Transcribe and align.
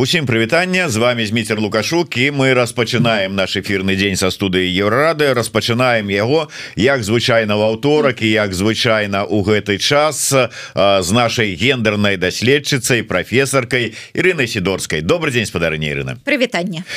Усім 0.00 0.26
прывітання 0.26 0.88
з 0.88 0.96
вами 0.96 1.26
зміцер 1.26 1.60
лукашук 1.60 2.16
і 2.16 2.30
мы 2.30 2.54
распачынаем 2.54 3.36
наш 3.36 3.56
эфирны 3.60 3.92
дзень 4.00 4.16
са 4.16 4.30
студыі 4.32 4.64
еўрады 4.72 5.28
распачынаем 5.36 6.08
яго 6.08 6.48
як 6.72 7.04
звычайна 7.04 7.52
ў 7.52 7.68
аўторак 7.68 8.24
і 8.24 8.30
як 8.32 8.56
звычайна 8.56 9.28
у 9.28 9.44
гэты 9.44 9.76
час 9.76 10.32
з 10.32 11.10
нашай 11.12 11.52
гендернай 11.52 12.16
даследчыцай 12.16 13.04
прафесаркай 13.04 13.92
Ірынай 14.16 14.48
сидорскай 14.48 15.04
добрый 15.04 15.36
дзень 15.36 15.44
спадарня 15.44 15.92
Ірына 15.92 16.16
прывітанне 16.24 16.88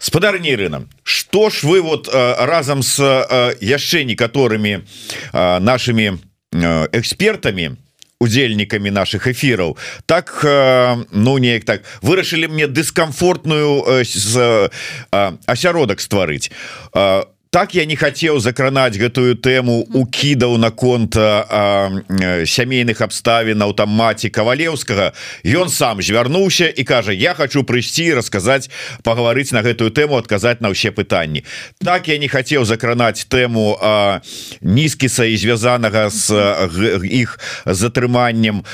спадарня 0.00 0.56
Ірына 0.56 0.88
что 1.04 1.52
ж 1.52 1.60
вы 1.60 1.84
вот 1.84 2.08
разам 2.08 2.80
с 2.80 2.96
яшчэ 3.60 4.08
некаторымі 4.08 4.80
нашими 5.60 6.16
экспертамі 6.56 7.76
удзельнікамі 8.20 8.90
наших 8.90 9.26
эфираў 9.28 9.76
так 10.06 10.32
э, 10.44 11.04
ну 11.12 11.38
неяк 11.38 11.64
так 11.64 11.82
вырашылі 12.00 12.48
мне 12.48 12.66
дыскамфортную 12.66 13.84
э, 13.84 14.68
асяродак 15.46 16.00
стварыць. 16.00 16.50
А 16.94 17.28
так 17.56 17.74
я 17.74 17.86
не 17.86 17.96
хотел 17.96 18.36
закранаць 18.38 19.00
гэтую 19.00 19.32
тэму 19.40 19.88
укідаў 19.96 20.58
наконт 20.60 21.16
сямейных 21.16 23.00
абставінаў 23.00 23.72
там 23.72 23.96
маці 23.96 24.28
кавалеўскага 24.28 25.16
ён 25.40 25.72
сам 25.72 26.04
звярнуўся 26.04 26.68
і 26.68 26.84
кажа 26.84 27.16
я 27.16 27.32
хочу 27.32 27.64
прыйсці 27.64 28.12
расказаць 28.12 28.68
пагаварыць 29.00 29.56
на 29.56 29.64
гэтую 29.64 29.88
тэму 29.88 30.20
адказаць 30.20 30.60
на 30.60 30.68
ўсе 30.68 30.92
пытанні 30.92 31.48
так 31.80 32.12
я 32.12 32.18
не 32.20 32.28
хотел 32.28 32.68
закранаць 32.68 33.24
тэму 33.24 33.80
нізкіса 34.60 35.24
і 35.24 35.40
звязанага 35.40 36.12
з 36.12 36.36
іх 37.08 37.40
затрыманнем 37.64 38.68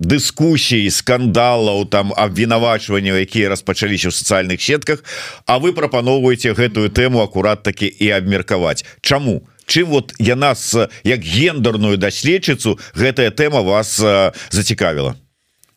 дыскусій 0.00 0.88
скандалаў 0.88 1.84
там 1.92 2.16
абвінавачванняў 2.16 3.20
якія 3.20 3.52
распачаліся 3.52 4.08
ў 4.08 4.16
сацыяльных 4.16 4.64
сетках. 4.64 5.04
А 5.44 5.60
вы 5.60 5.76
прапаноўваеце 5.76 6.56
гэтую 6.56 6.88
тэму 6.88 7.20
акурат 7.20 7.62
таки 7.68 7.86
і 7.86 8.13
абмеркаваць 8.18 8.84
Чаму? 9.00 9.48
Чым 9.66 9.88
вот 9.88 10.14
я 10.18 10.36
нас 10.36 10.76
як 11.04 11.20
гендерную 11.20 11.96
даследчыцу 11.96 12.78
гэтая 12.94 13.30
тэма 13.30 13.64
вас 13.64 13.96
зацікавіла 14.50 15.16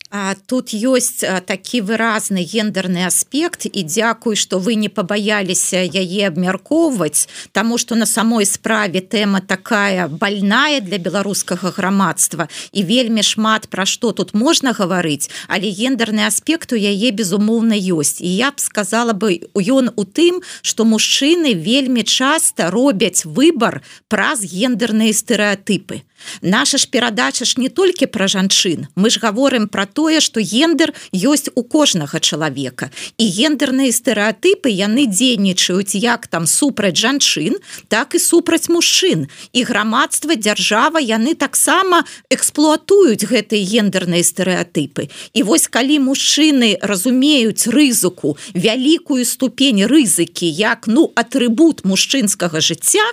А 0.09 0.35
тут 0.47 0.71
ёсць 0.71 1.19
такі 1.19 1.81
выразны 1.83 2.39
гендерны 2.39 3.03
аспект 3.03 3.67
і 3.67 3.83
дзякуй 3.83 4.39
што 4.39 4.55
вы 4.55 4.79
не 4.79 4.87
пабаяліся 4.87 5.83
яе 5.83 6.31
абмяркоўваць 6.31 7.27
Таму 7.51 7.75
што 7.75 7.99
на 7.99 8.07
самой 8.07 8.47
справе 8.47 9.03
тэма 9.03 9.43
такая 9.43 10.07
больная 10.07 10.79
для 10.79 10.95
беларускага 10.95 11.75
грамадства 11.75 12.47
і 12.71 12.87
вельмі 12.87 13.19
шмат 13.19 13.67
пра 13.67 13.83
што 13.83 14.15
тут 14.15 14.31
можна 14.31 14.71
гаварыць 14.71 15.27
але 15.51 15.67
гендерны 15.75 16.23
аспект 16.23 16.71
у 16.71 16.79
яе 16.79 17.11
безумоўна 17.11 17.75
ёсць 17.75 18.23
і 18.23 18.31
я 18.31 18.55
б 18.55 18.63
сказала 18.63 19.11
бы 19.11 19.43
ён 19.59 19.91
у 19.91 20.07
тым 20.07 20.39
што 20.63 20.87
мужчыны 20.87 21.51
вельмі 21.51 22.07
часта 22.07 22.71
робяць 22.71 23.27
выбар 23.27 23.83
праз 24.07 24.47
гендерныя 24.47 25.11
стэеатыпы 25.11 26.06
наша 26.41 26.77
ж 26.77 26.87
перадача 26.91 27.45
ж 27.45 27.55
не 27.57 27.69
толькі 27.69 28.05
пра 28.07 28.27
жанчын. 28.27 28.87
Мы 28.95 29.09
ж 29.09 29.19
гаворым 29.19 29.67
про 29.67 29.85
тое 29.85 30.21
что 30.21 30.41
гендер 30.41 30.93
ёсць 31.13 31.49
у 31.55 31.63
кожнага 31.63 32.19
чалавека. 32.19 32.91
І 33.17 33.25
гендерныя 33.27 33.91
стэеатыпы 33.91 34.69
яны 34.69 35.07
дзейнічаюць 35.07 35.95
як 35.95 36.27
там 36.27 36.47
супраць 36.47 36.97
жанчын 36.97 37.57
так 37.87 38.15
і 38.15 38.19
супраць 38.19 38.69
мужчын. 38.69 39.27
І 39.53 39.63
грамадства 39.63 40.35
дзяржава 40.35 40.99
яны 40.99 41.35
таксама 41.35 42.03
эксплуатуюць 42.29 43.25
гэтыя 43.27 43.63
гендерныя 43.63 44.23
стэеатыпы 44.23 45.09
і 45.33 45.43
вось 45.43 45.67
калі 45.67 45.99
мужчыны 46.07 46.77
разумеюць 46.81 47.67
рызыку 47.67 48.37
вялікую 48.53 49.25
ступень 49.25 49.85
рызыкі 49.85 50.47
як 50.47 50.87
ну 50.87 51.11
атрыбут 51.15 51.85
мужчынскага 51.85 52.61
жыцця 52.61 53.05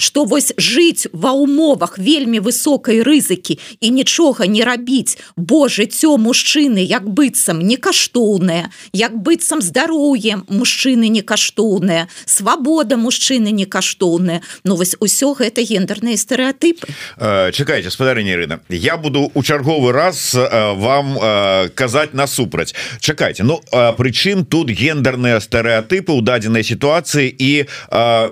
то 0.00 0.20
что 0.20 0.24
вось 0.24 0.52
жыць 0.56 1.06
ва 1.12 1.32
умовах 1.32 1.98
вельмі 1.98 2.40
высокай 2.40 3.02
рызыкі 3.04 3.58
і 3.80 3.90
нічога 3.90 4.46
не 4.46 4.64
рабіць. 4.64 5.18
Бо 5.36 5.68
жыццё 5.68 6.16
мужчыны 6.16 6.80
як 6.80 7.04
быццам 7.04 7.60
не 7.60 7.76
каштоўнае 7.76 8.72
як 8.92 9.12
быццам 9.16 9.60
здароўе 9.60 10.40
мужчыны 10.48 11.12
не 11.12 11.20
каштоўнае 11.20 12.08
свабода 12.24 12.96
мужчыны 12.96 13.52
не 13.52 13.66
каштоўнае 13.66 14.40
Ну 14.64 14.76
вось 14.76 14.96
усё 15.00 15.36
гэта 15.36 15.62
гендерныя 15.62 16.16
стэеатыпы 16.16 16.88
э, 16.88 17.52
чакайце 17.52 17.90
спадарня 17.90 18.36
рына 18.36 18.60
я 18.68 18.96
буду 18.96 19.30
у 19.34 19.42
чарговы 19.42 19.92
раз 19.92 20.34
э, 20.34 20.72
вам 20.74 21.18
э, 21.20 21.68
казаць 21.74 22.14
насупраць. 22.14 22.74
Чакайце 23.00 23.44
Ну 23.44 23.60
прычым 23.70 24.44
тут 24.44 24.70
гендерныя 24.70 25.40
стэеатыпы 25.40 26.12
ў 26.12 26.24
дадзенай 26.24 26.64
сітуацыі 26.64 27.28
і 27.28 27.68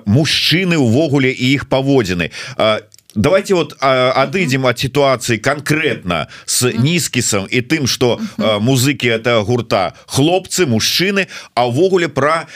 мужчыны 0.09 0.77
увогуле 0.77 1.31
і 1.31 1.58
іх 1.59 1.67
паводзіны 1.69 2.31
давайте 3.15 3.55
вот 3.55 3.77
адыдзем 3.81 4.65
от 4.67 4.79
ситуации 4.79 5.39
конкретно 5.39 6.29
с 6.47 6.71
нізкісом 6.71 7.47
и 7.47 7.61
тым 7.61 7.87
что 7.87 8.21
музыки 8.37 9.07
это 9.07 9.43
гурта. 9.43 9.95
Хлопцы 10.07 10.67
мужчыны 10.67 11.29
а 11.55 11.69
увогуле 11.69 12.09
про 12.09 12.47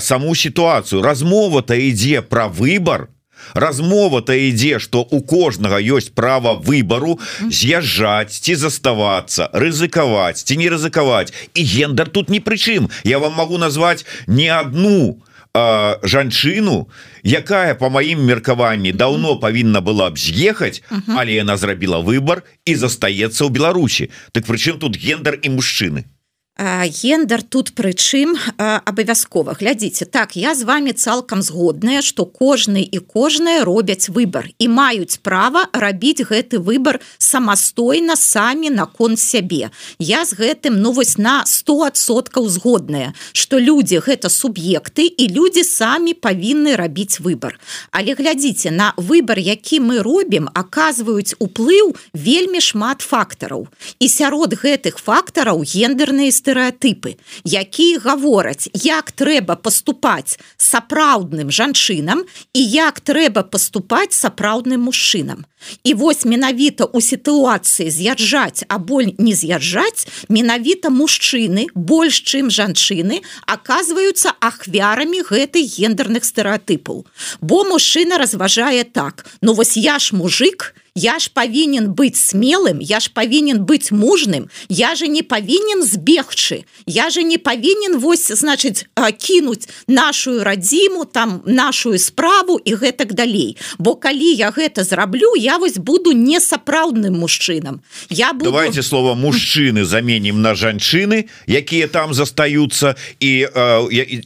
саму 0.00 0.34
ситуацию. 0.34 1.02
Размова-то 1.02 1.74
ідзе 1.74 2.22
про 2.22 2.48
выбор. 2.48 3.08
Размова-то 3.54 4.32
ідзе 4.32 4.78
что 4.78 5.02
у 5.02 5.20
кожнага 5.20 5.78
есть 5.78 6.14
право 6.14 6.54
выбору 6.54 7.18
з'язджаць 7.50 8.40
ці 8.40 8.54
заставаться 8.54 9.50
рызыкаваць 9.52 10.44
ці 10.44 10.56
не 10.56 10.70
рызыкаваць 10.70 11.32
і 11.54 11.64
гендер 11.64 12.08
тут 12.08 12.30
ни 12.30 12.38
прычым 12.40 12.88
я 13.04 13.18
вам 13.18 13.34
могу 13.34 13.58
назвать 13.58 14.06
не 14.26 14.48
одну 14.48 15.20
а 15.54 15.98
жанчыну 16.02 16.88
якая 17.22 17.74
по 17.74 17.90
маім 17.90 18.26
меркаванні 18.26 18.92
давно 18.92 19.36
павінна 19.38 19.80
была 19.80 20.10
б 20.10 20.18
з'ехаць 20.18 20.82
але 20.90 21.38
яна 21.38 21.56
зрабіла 21.56 22.02
выбор 22.02 22.42
і 22.66 22.74
застаецца 22.74 23.46
ў 23.46 23.50
Беларусі. 23.54 24.10
Так 24.32 24.50
прычым 24.50 24.82
тут 24.82 24.98
гендер 24.98 25.38
і 25.42 25.54
мужчыны 25.54 26.10
гендер 26.56 27.42
тут 27.42 27.74
прычым 27.74 28.38
абавязкова 28.58 29.56
глядзіце. 29.58 30.06
Так 30.06 30.36
я 30.36 30.54
з 30.54 30.62
вами 30.62 30.92
цалкам 30.92 31.42
згодная 31.42 32.02
что 32.02 32.26
кожны 32.26 32.82
і 32.86 32.98
кожная 32.98 33.64
робяць 33.64 34.08
выбор 34.08 34.46
і 34.58 34.68
маюць 34.68 35.18
права 35.18 35.66
рабіць 35.72 36.22
гэты 36.22 36.62
выбор 36.62 37.00
самастойна 37.18 38.14
самі 38.16 38.70
наконт 38.70 39.18
сябе. 39.18 39.70
Я 39.98 40.24
з 40.24 40.38
гэтым 40.38 40.78
ну 40.78 40.92
вось 40.92 41.18
на 41.18 41.42
100соткаў 41.42 42.46
згодная 42.48 43.14
что 43.32 43.58
людзі 43.58 43.98
гэта 43.98 44.30
суб'екты 44.30 45.10
і 45.10 45.28
людзі 45.34 45.64
самі 45.64 46.14
павінны 46.14 46.76
рабіць 46.76 47.18
выбор 47.18 47.58
але 47.90 48.14
глядзіце 48.14 48.70
на 48.70 48.94
выбор 48.96 49.42
які 49.42 49.80
мы 49.80 50.06
робім 50.06 50.46
оказваюць 50.54 51.34
уплыў 51.42 51.96
вельмі 52.14 52.60
шмат 52.60 53.02
фактараў. 53.02 53.66
І 53.98 54.06
сярод 54.08 54.54
гэтых 54.54 55.02
фактараў 55.02 55.66
гендерныя 55.66 56.30
стэеатыпы 56.44 57.16
якія 57.48 57.98
гавораць 58.04 58.68
як 58.84 59.12
трэба 59.16 59.56
паступаць 59.56 60.36
сапраўдным 60.60 61.48
жанчынам 61.48 62.24
і 62.52 62.60
як 62.60 63.00
трэба 63.00 63.48
паступаць 63.48 64.12
сапраўдным 64.12 64.84
мужчынам. 64.84 65.48
І 65.84 65.94
вось 65.96 66.24
менавіта 66.28 66.84
у 66.84 67.00
сітуацыі 67.00 67.88
з'язджаць 67.88 68.68
або 68.68 69.00
не 69.00 69.32
з'язджаць 69.32 70.04
менавіта 70.28 70.92
мужчыны 70.92 71.72
больш 71.74 72.20
чым 72.20 72.52
жанчыны 72.52 73.24
оказываются 73.48 74.36
ахвярамі 74.40 75.24
гэтых 75.24 75.64
гендерных 75.64 76.28
стэеатыпаў 76.28 77.06
бо 77.40 77.64
мужчына 77.64 78.20
разважае 78.20 78.84
так 78.84 79.24
ну 79.40 79.54
вось 79.54 79.76
я 79.76 79.98
ж 79.98 80.12
мужик 80.12 80.74
і 80.76 80.83
я 80.94 81.18
ж 81.18 81.26
павінен 81.34 81.90
быць 81.90 82.14
смелым 82.14 82.78
я 82.78 83.00
ж 83.02 83.10
павінен 83.10 83.66
быць 83.66 83.90
мужным. 83.90 84.46
Я 84.68 84.94
же 84.94 85.08
не 85.08 85.22
павінен 85.26 85.82
збегчы. 85.82 86.64
Я 86.86 87.10
же 87.10 87.24
не 87.26 87.38
павінен 87.38 87.98
вось 87.98 88.30
значыць 88.30 88.86
кінуць 89.18 89.66
нашу 89.88 90.44
радзіму 90.44 91.04
там 91.04 91.42
нашу 91.46 91.98
справу 91.98 92.60
і 92.64 92.74
гэтак 92.78 93.14
далей. 93.14 93.58
Бо 93.78 93.98
калі 93.98 94.38
я 94.38 94.54
гэта 94.54 94.84
зраблю 94.84 95.34
я 95.34 95.58
вось 95.58 95.78
буду 95.78 96.12
не 96.12 96.38
сапраўдным 96.38 97.18
мужчынам. 97.18 97.82
Я 98.08 98.32
буду... 98.32 98.54
давайте 98.54 98.82
слова 98.82 99.18
мужчыны 99.18 99.82
заменім 99.84 100.42
на 100.42 100.54
жанчыны 100.54 101.26
якія 101.50 101.88
там 101.88 102.14
застаюцца. 102.14 102.94
І 103.18 103.50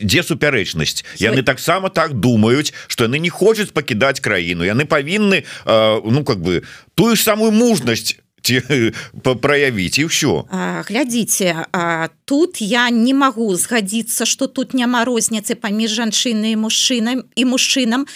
дзе 0.05 0.21
супярэчнасць? 0.21 1.01
Яны 1.17 1.41
таксама 1.43 1.89
так 1.89 2.13
думаюць 2.13 2.75
что 2.89 3.09
яны 3.09 3.17
не 3.19 3.31
хочуць 3.31 3.73
пакідаць 3.73 4.21
краіну. 4.21 4.69
Яны 4.69 4.85
павінны 4.85 5.49
ну 5.65 6.25
как 6.29 6.45
бы 6.45 6.58
тую 6.95 7.17
ж 7.17 7.23
самую 7.23 7.53
мужнасць 7.53 8.17
праявіць 9.43 9.99
і 9.99 10.09
ўсё. 10.09 10.47
Глядзіце 10.89 11.67
тут 12.25 12.61
я 12.61 12.91
не 12.91 13.13
магу 13.15 13.53
згадзіцца 13.55 14.25
что 14.25 14.47
тут 14.47 14.75
няма 14.75 15.05
розніцы 15.05 15.55
паміж 15.55 15.91
жанчынай 16.01 16.57
мужчынам 16.57 17.25
і 17.37 17.43
мужчынам 17.45 18.07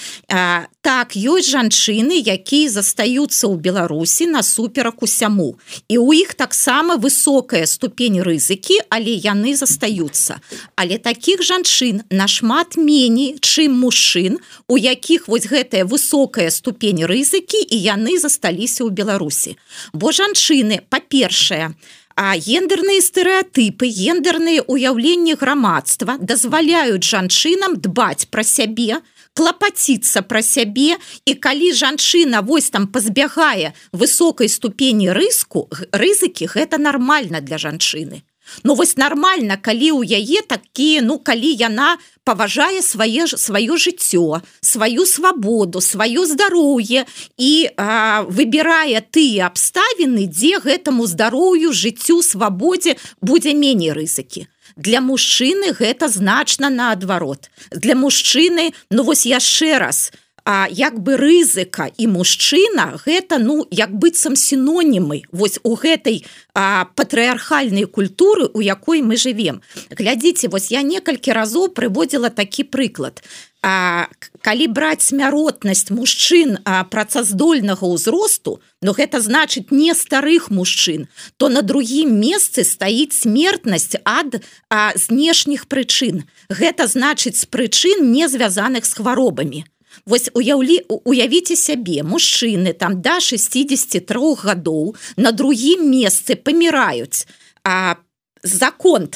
так 0.82 1.14
ёсць 1.14 1.46
жанчыны 1.55 2.19
якія 2.19 2.67
застаюцца 2.67 3.46
ў 3.46 3.55
беларусі 3.62 4.26
насуперак 4.26 5.02
усяму. 5.06 5.55
І 5.87 6.02
у 6.02 6.11
іх 6.11 6.34
таксама 6.34 6.99
высокая 6.99 7.70
ступень 7.70 8.19
рызыкі 8.19 8.82
але 8.90 9.14
яны 9.14 9.55
застаюцца. 9.55 10.43
Але 10.75 10.99
таких 10.99 11.46
жанчын 11.46 12.02
нашмат 12.11 12.75
меней 12.75 13.38
чым 13.38 13.79
мужчын 13.79 14.43
у 14.67 14.76
якіх 14.76 15.31
вось 15.31 15.46
гэтая 15.46 15.87
высокая 15.87 16.50
ступень 16.50 17.06
рызыкі 17.06 17.62
і 17.62 17.79
яны 17.79 18.19
засталіся 18.19 18.82
ў 18.82 18.90
беларусі. 18.90 19.55
Бо 19.94 20.11
жанчыны 20.11 20.82
па-першае 20.90 21.79
а 22.17 22.37
гендерныя 22.37 23.00
стэеатыпы 23.00 23.87
гендерныя 23.87 24.62
уяўленні 24.67 25.35
грамадства 25.35 26.19
дазваляюць 26.20 27.05
жанчынам 27.05 27.79
дбаць 27.81 28.29
пра 28.31 28.44
сябе 28.44 29.00
клапаціцца 29.35 30.23
пра 30.23 30.43
сябе. 30.43 30.99
І 31.25 31.35
калі 31.35 31.73
жанчына 31.73 32.43
вось 32.43 32.70
там 32.70 32.87
пазбягае 32.87 33.73
высокай 33.93 34.49
ступені 34.49 35.12
рыску 35.12 35.69
рызыкі 35.93 36.53
гэта 36.53 36.79
нармальна 36.79 37.41
для 37.41 37.59
жанчыны 37.59 38.23
Ну 38.65 38.75
вось 38.75 38.97
нармальна 38.97 39.56
калі 39.56 39.91
ў 39.99 40.23
яе 40.23 40.43
такія 40.47 41.03
ну 41.03 41.19
калі 41.19 41.50
яна 41.56 41.97
паважае 42.25 42.83
свае 42.83 43.27
ж 43.27 43.39
сваё 43.41 43.77
жыццё 43.77 44.43
сваю 44.61 45.06
свабоду 45.06 45.81
сваё 45.81 46.27
здароўе 46.27 47.06
і 47.39 47.53
а, 47.77 48.23
выбірае 48.29 49.03
тыя 49.11 49.50
абставіны 49.50 50.27
дзе 50.31 50.62
гэтаму 50.62 51.06
здароўю 51.06 51.73
жыццю 51.73 52.23
свабодзе 52.23 52.97
будзе 53.21 53.55
меней 53.55 53.93
рызыкі. 53.93 54.47
Для 54.77 55.00
мужчыны 55.00 55.73
гэта 55.77 56.09
значна 56.09 56.71
наадварот. 56.71 57.50
Для 57.71 57.94
мужчыны 57.94 58.73
ну 58.91 59.03
вось 59.03 59.27
яшчэ 59.27 59.79
раз 59.79 60.12
а 60.44 60.67
як 60.71 60.99
бы 60.99 61.17
рызыка 61.17 61.91
і 61.97 62.06
мужчына 62.11 62.99
гэта 63.06 63.39
ну 63.39 63.67
як 63.71 63.94
быццам 63.94 64.35
сінонімы. 64.37 65.23
Вось 65.31 65.61
у 65.62 65.75
гэтай 65.75 66.27
патрыархальнай 66.53 67.85
культуры 67.87 68.50
у 68.53 68.61
якой 68.61 69.03
мы 69.03 69.17
живвем 69.17 69.62
глядзіце 69.91 70.49
вось 70.49 70.71
я 70.75 70.83
некалькі 70.83 71.33
разоў 71.33 71.71
прыводзіла 71.71 72.31
такі 72.31 72.65
прыклад. 72.65 73.23
А 73.62 74.11
калі 74.43 74.67
браць 74.67 75.06
смяротнасць 75.06 75.94
мужчын 75.94 76.59
працаздольнага 76.91 77.87
ўзросту 77.87 78.59
но 78.83 78.91
гэта 78.91 79.23
значыць 79.23 79.71
не 79.71 79.94
старых 79.94 80.50
мужчын 80.50 81.06
то 81.39 81.49
на 81.49 81.62
другім 81.62 82.19
месцы 82.19 82.67
стаіць 82.67 83.15
смертнасць 83.15 83.94
ад 84.03 84.43
знешніх 84.99 85.71
прычын. 85.71 86.27
Гэта 86.50 86.91
значыць 86.91 87.39
з 87.39 87.47
прычын 87.47 88.11
не 88.11 88.27
звязаных 88.27 88.83
з 88.83 88.99
хваробамі 88.99 89.62
Вось 90.05 90.31
уяўлі 90.35 90.81
уявіце 90.89 91.55
сябе 91.57 92.03
мужчыны 92.03 92.73
там 92.75 92.99
да 93.03 93.21
63 93.21 94.03
гадоў 94.43 94.95
на 95.17 95.31
другім 95.31 95.87
месцы 95.91 96.35
паміраюць 96.35 97.27
а 97.63 97.97
закон 98.43 99.09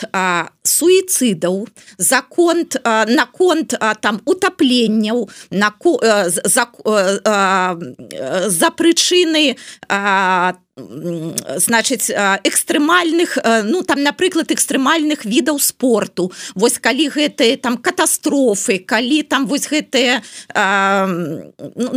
суіцыдаў 0.63 1.69
закон 1.99 2.65
наконт 3.09 3.75
там 4.01 4.21
утапленняў 4.25 5.29
на 5.51 5.73
за, 6.45 6.67
за 8.49 8.71
прычыны 8.71 9.57
там 9.89 10.63
значыць 11.57 12.11
экстрэмальных 12.45 13.39
ну 13.65 13.83
там 13.83 14.03
напрыклад 14.03 14.53
экстрэмальных 14.53 15.25
відаў 15.25 15.59
спорту. 15.59 16.33
Вось 16.55 16.77
калі 16.79 17.09
гэтыя 17.09 17.57
там 17.57 17.79
катастрофы 17.81 18.79
калі 18.85 19.23
там 19.23 19.47
вось 19.47 19.69
гэтыя 19.73 20.21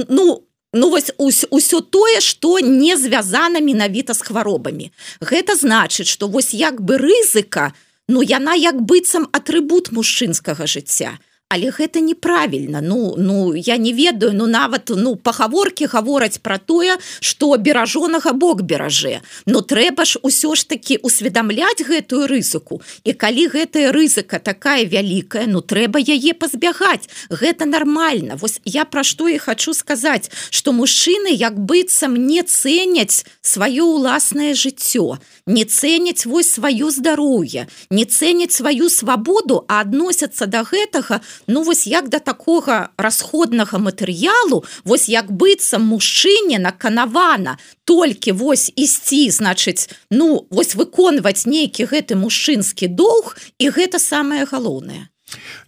ну 0.07 0.47
ну 0.73 0.89
вось 0.89 1.11
усё 1.17 1.81
тое 1.81 2.21
што 2.21 2.59
не 2.59 2.97
звязана 2.97 3.59
менавіта 3.59 4.13
з 4.13 4.21
хваробамі. 4.21 4.91
Гэта 5.21 5.55
значыць 5.55 6.09
што 6.09 6.27
вось 6.27 6.53
як 6.53 6.81
бы 6.81 6.97
рызыка 6.97 7.73
ну 8.07 8.21
яна 8.21 8.53
як 8.57 8.81
быццам 8.81 9.29
атрыбут 9.31 9.91
мужчынскага 9.91 10.65
жыцця 10.65 11.17
Але 11.51 11.71
гэта 11.71 11.99
неправільна. 11.99 12.81
Ну 12.81 13.15
ну 13.17 13.55
я 13.55 13.77
не 13.77 13.91
ведаю 13.91 14.33
ну 14.33 14.45
нават 14.45 14.91
ну 14.93 15.15
пагаворкі 15.15 15.89
гавораць 15.89 16.37
пра 16.45 16.61
тое 16.61 16.97
што 17.25 17.57
беражонага 17.57 18.33
бок 18.37 18.61
беражэ 18.61 19.21
но 19.49 19.61
трэба 19.65 20.05
ж 20.05 20.21
усё 20.21 20.53
ж 20.53 20.69
таки 20.69 20.99
усведамляць 21.01 21.81
гэтую 21.81 22.29
рызыку. 22.29 22.81
І 23.03 23.17
калі 23.17 23.47
гэтая 23.49 23.89
рызыка 23.89 24.37
такая 24.37 24.85
вялікая 24.85 25.47
ну 25.49 25.65
трэба 25.65 25.97
яе 25.97 26.37
пазбягаць. 26.37 27.09
Гэта 27.33 27.65
нормально 27.65 28.37
вось 28.37 28.61
я 28.63 28.85
пра 28.85 29.01
што 29.01 29.25
і 29.25 29.41
хочу 29.41 29.73
сказаць 29.73 30.29
что 30.53 30.69
мужчыны 30.69 31.33
як 31.33 31.57
быццам 31.57 32.13
не 32.13 32.45
цэняць 32.45 33.25
сваё 33.41 33.89
ўласнае 33.97 34.53
жыццё. 34.53 35.17
Не 35.49 35.65
цэняць 35.65 36.29
вось 36.29 36.61
сваё 36.61 36.93
здароўе. 36.93 37.65
Не 37.89 38.05
цэняць 38.05 38.53
сваю 38.53 38.85
свабоду 38.93 39.65
а 39.65 39.81
адносяцца 39.81 40.45
да 40.45 40.61
гэтага 40.61 41.25
ну 41.47 41.63
вось 41.63 41.87
як 41.87 42.09
да 42.09 42.19
такога 42.19 42.89
расходнага 42.97 43.79
матэрыялу 43.79 44.63
вось 44.83 45.09
як 45.09 45.31
быццам 45.31 45.85
мужчыне 45.85 46.59
наканавана 46.59 47.57
толькі 47.85 48.31
вось 48.31 48.71
ісці 48.75 49.29
значыць 49.29 49.89
ну 50.09 50.47
вось 50.49 50.75
выконваць 50.75 51.45
нейкі 51.45 51.85
гэты 51.85 52.15
мужчынскі 52.15 52.87
доўг 52.87 53.37
і 53.59 53.69
гэта 53.69 53.99
самае 53.99 54.45
галоўнае 54.45 55.09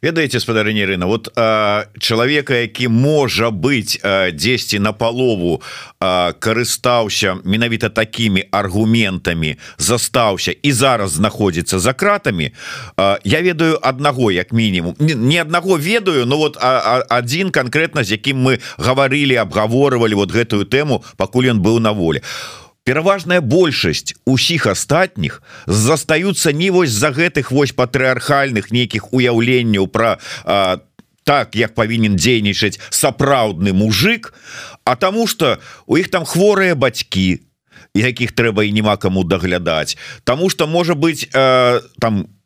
ведаеце 0.01 0.39
спадарыня 0.39 0.85
рына 0.85 1.07
вот 1.07 1.31
а, 1.35 1.85
чалавека 1.99 2.55
які 2.61 2.87
можа 2.87 3.51
быць 3.51 3.99
дзесьці 4.33 4.79
на 4.79 4.93
палову 4.93 5.61
карыстаўся 5.99 7.37
менавіта 7.43 7.89
такими 7.89 8.45
аргументамі 8.51 9.57
застаўся 9.77 10.51
і 10.51 10.71
зараз 10.71 11.11
знаходзіцца 11.11 11.79
за 11.79 11.93
кратамі 11.93 12.51
а, 12.97 13.19
я 13.23 13.41
ведаю 13.41 13.79
аднаго 13.81 14.31
як 14.31 14.51
мінімум. 14.51 14.95
Не 14.99 15.41
аднаго 15.41 15.77
ведаю 15.77 16.25
но 16.25 16.37
вот 16.37 16.57
адзін 16.61 17.51
конкретно 17.51 18.03
з 18.03 18.11
якім 18.11 18.37
мы 18.37 18.59
гаварылі 18.77 19.35
абгаворывалі 19.35 20.15
вот 20.15 20.31
гэтую 20.31 20.65
тэму 20.65 21.03
пакуль 21.17 21.51
ён 21.51 21.61
быў 21.61 21.79
на 21.79 21.91
воле 21.91 22.21
у 22.21 22.60
пераважная 22.83 23.41
большасць 23.41 24.15
усіх 24.25 24.65
астатніх 24.67 25.41
застаюцца 25.67 26.51
не 26.51 26.71
вось 26.71 26.91
за 26.91 27.11
гэтых 27.11 27.51
вось 27.51 27.71
патрыархальных 27.71 28.71
нейкіх 28.71 29.13
уяўленняў 29.13 29.87
про 29.87 30.17
так 31.23 31.55
як 31.55 31.75
павінен 31.77 32.17
дзейнічаць 32.17 32.79
сапраўдны 32.89 33.73
мужик 33.73 34.33
а 34.83 34.95
тому 34.95 35.27
что 35.27 35.59
у 35.85 35.97
іх 35.97 36.09
там 36.09 36.25
хворыя 36.25 36.75
бацькі 36.75 37.41
якіх 37.93 38.31
трэба 38.31 38.63
і 38.63 38.71
няма 38.71 38.97
каму 38.97 39.23
даглядаць. 39.23 39.97
Таму 40.23 40.49
что 40.49 40.67
можа 40.67 40.95
быть 40.95 41.29
э, 41.33 41.81
там 41.99 42.23
у 42.23 42.40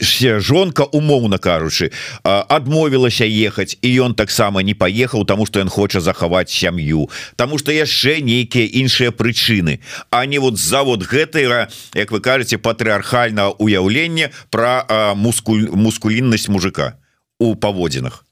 жонка 0.00 0.84
умоўна 0.84 1.38
кажучы 1.38 1.90
адмовілася 2.22 3.24
ехаць 3.24 3.76
і 3.82 3.88
ён 4.02 4.14
таксама 4.14 4.62
не 4.62 4.74
паехаў 4.74 5.24
тому 5.24 5.46
что 5.46 5.60
ён 5.60 5.68
хоча 5.68 6.00
захаваць 6.00 6.50
сям'ю. 6.50 7.10
Тому 7.36 7.58
что 7.58 7.72
яшчэ 7.72 8.20
нейкія 8.20 8.66
іншыя 8.66 9.10
прычыны. 9.10 9.80
А 10.10 10.26
не 10.26 10.38
вот 10.38 10.58
завод 10.58 11.02
гэтага 11.02 11.68
Як 11.94 12.10
вы 12.10 12.20
кажаце 12.20 12.58
патрыархальна 12.58 13.50
уяўлення 13.58 14.30
про 14.50 15.14
мускуль 15.16 15.68
мускуліннасць 15.72 16.48
мужика 16.48 16.98
у 17.38 17.56
паводзінах. 17.56 18.24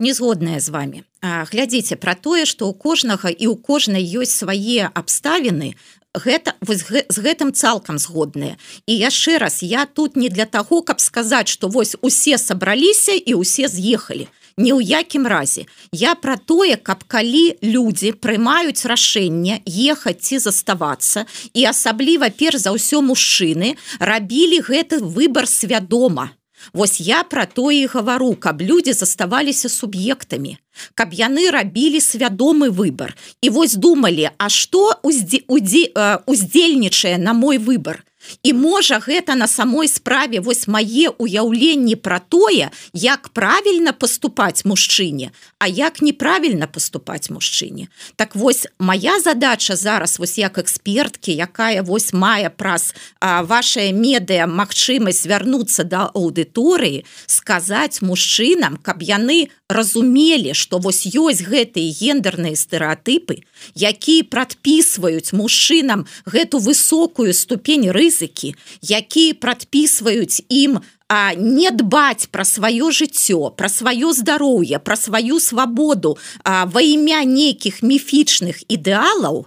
Згодная 0.00 0.60
з 0.60 0.68
вами 0.68 1.02
глядзіце 1.22 1.96
про 1.96 2.14
тое 2.14 2.46
что 2.46 2.68
у 2.68 2.72
кожнага 2.72 3.28
і 3.28 3.46
у 3.46 3.56
кожнай 3.56 4.00
ёсць 4.00 4.40
свае 4.40 4.88
абставіны 4.94 5.76
гэта 6.14 6.54
вось 6.60 6.84
з 6.86 7.18
гэтым 7.22 7.52
цалкам 7.52 7.98
згодныя. 7.98 8.56
І 8.86 8.92
яшчэ 8.98 9.38
раз 9.38 9.62
я 9.62 9.86
тут 9.86 10.16
не 10.16 10.28
для 10.28 10.46
таго 10.46 10.82
каб 10.82 11.00
сказаць 11.00 11.48
что 11.48 11.68
вось 11.68 11.96
усе 12.02 12.38
сабраліся 12.38 13.12
і 13.12 13.34
усе 13.34 13.68
з'ехалі. 13.68 14.28
Ні 14.56 14.74
ў 14.76 14.82
якім 14.82 15.24
разе. 15.30 15.64
Я 15.92 16.14
пра 16.14 16.36
тое 16.36 16.76
каб 16.76 17.06
калі 17.06 17.56
людзі 17.62 18.12
прымаюць 18.12 18.84
рашэнне 18.84 19.62
ехаць 19.64 20.20
ці 20.20 20.42
заставацца 20.42 21.24
і 21.54 21.64
асабліва 21.70 22.28
перш 22.34 22.66
за 22.66 22.74
ўсё 22.74 23.00
мужчыны 23.00 23.78
рабілі 24.02 24.60
гэты 24.66 24.98
выбор 25.00 25.46
свядома 25.46 26.34
Вось 26.72 27.00
я 27.00 27.24
пра 27.24 27.46
тое 27.46 27.82
і 27.82 27.86
гавару, 27.86 28.34
каб 28.34 28.62
людзі 28.62 28.92
заставаліся 28.92 29.68
суб'ектамі, 29.68 30.58
каб 30.94 31.14
яны 31.14 31.50
рабілі 31.50 32.00
свядомы 32.00 32.70
выбар. 32.70 33.16
І 33.40 33.50
вось 33.50 33.74
думалі, 33.74 34.30
а 34.38 34.48
што 34.48 35.00
уздзельнічае 35.02 37.18
на 37.18 37.32
мой 37.32 37.58
выбар? 37.58 38.04
І 38.42 38.52
можа 38.52 38.98
гэта 38.98 39.34
на 39.34 39.46
самой 39.46 39.88
справе 39.88 40.40
вось 40.40 40.66
мае 40.66 41.12
ўяўленні 41.18 41.96
пра 41.96 42.20
тое, 42.20 42.70
як 42.92 43.28
правільна 43.34 43.92
паступаць 43.92 44.64
мужчыне, 44.64 45.30
а 45.58 45.66
як 45.66 46.02
неправільна 46.02 46.66
паступаць 46.66 47.30
мужчыне. 47.30 47.88
Так 48.16 48.34
вось 48.34 48.66
моя 48.78 49.20
задача 49.20 49.76
зараз 49.76 50.18
вось 50.18 50.38
як 50.38 50.58
эксперткі, 50.58 51.32
якая 51.32 51.82
вось 51.82 52.12
мае 52.12 52.50
праз 52.50 52.94
ваша 53.20 53.92
медыа 53.92 54.46
магчымасць 54.46 55.26
вярнуцца 55.26 55.84
да 55.84 56.10
аўдыторыі, 56.14 57.04
сказаць 57.26 58.02
мужчынам, 58.02 58.76
каб 58.76 59.02
яны 59.02 59.48
разумелі 59.70 60.54
что 60.54 60.78
вось 60.82 61.06
ёсць 61.06 61.46
гэтыя 61.46 61.94
гендерныя 61.94 62.58
стэеатыпы 62.58 63.40
якія 63.78 64.26
прадпісваюць 64.26 65.32
мужчынам 65.32 66.06
гэту 66.26 66.58
высокую 66.58 67.30
ступень 67.32 67.86
рызыкі 67.94 68.54
якія 68.82 69.38
прадпісваюць 69.38 70.42
ім 70.48 70.82
а 71.10 71.34
не 71.34 71.70
дбаць 71.70 72.26
пра 72.34 72.44
сваё 72.46 72.90
жыццё 72.90 73.54
пра 73.54 73.70
сваё 73.70 74.10
здароўе 74.14 74.82
пра 74.82 74.98
сваю 74.98 75.38
свабоду 75.38 76.18
ва 76.44 76.82
імя 76.82 77.22
нейкіх 77.22 77.82
міфічных 77.82 78.62
ідэалаў 78.66 79.46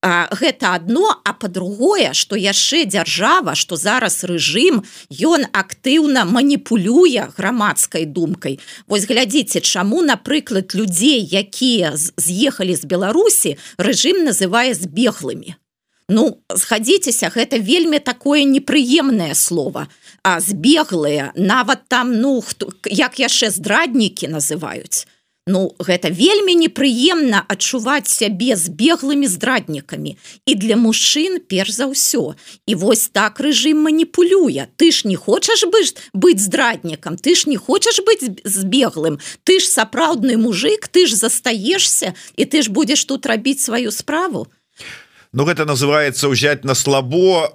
а, 0.00 0.28
гэта 0.30 0.74
одно 0.74 1.20
а 1.24 1.32
по-другое 1.32 2.12
что 2.12 2.36
яшчэ 2.36 2.84
дзяржава 2.84 3.54
что 3.54 3.76
зараз 3.76 4.22
рэжым 4.24 4.84
ён 5.10 5.46
актыўна 5.52 6.24
маніпулюе 6.24 7.30
грамадскай 7.36 8.06
думкай. 8.06 8.60
Вось 8.86 9.06
глядзіце 9.10 9.60
чаму 9.60 10.02
напрыклад 10.02 10.74
людзей 10.74 11.26
якія 11.26 11.96
з'ехалі 11.96 12.76
з 12.76 12.84
Беларусі 12.84 13.56
рэжым 13.78 14.22
называе 14.22 14.74
збеглымі. 14.74 15.58
Ну 16.08 16.40
схадзіцеся 16.54 17.28
гэта 17.34 17.58
вельмі 17.58 17.98
такое 17.98 18.44
непрыемнае 18.44 19.34
слово. 19.34 19.88
А 20.22 20.40
збеглыя 20.40 21.32
нават 21.34 21.88
там 21.88 22.14
ну 22.20 22.40
хто 22.40 22.70
як 22.86 23.18
яшчэ 23.18 23.50
здраднікі 23.50 24.30
называюць 24.30 25.06
Ну 25.48 25.72
гэта 25.80 26.12
вельмі 26.12 26.52
непрыемна 26.60 27.40
адчуваць 27.48 28.12
сябе 28.12 28.52
збеглымі 28.52 29.24
здраднікамі. 29.24 30.16
І 30.44 30.52
для 30.54 30.76
мужчын 30.76 31.40
перш 31.40 31.80
за 31.80 31.88
ўсё. 31.88 32.36
І 32.68 32.76
вось 32.76 33.08
так 33.08 33.40
рэжым 33.40 33.88
маніпулюе. 33.88 34.68
Ты 34.76 34.92
ж 34.92 35.08
не 35.08 35.16
хочаш 35.16 35.64
быць 35.64 35.96
быць 36.12 36.44
здраднікам 36.44 37.16
ты 37.16 37.34
ж 37.34 37.48
не 37.48 37.56
хочаш 37.56 38.00
быць 38.04 38.28
збеглым 38.44 39.18
ты 39.44 39.60
ж 39.60 39.68
сапраўдны 39.68 40.36
мужик 40.36 40.88
ты 40.88 41.06
ж 41.06 41.16
застаешься 41.16 42.14
і 42.36 42.44
ты 42.44 42.62
ж 42.62 42.70
будзеш 42.70 43.04
тут 43.04 43.26
рабіць 43.26 43.62
сваю 43.64 43.90
справу 43.90 44.46
Ну 45.32 45.44
гэта 45.44 45.66
называется 45.68 46.24
ўзять 46.32 46.64
на 46.64 46.72
слабо 46.72 47.52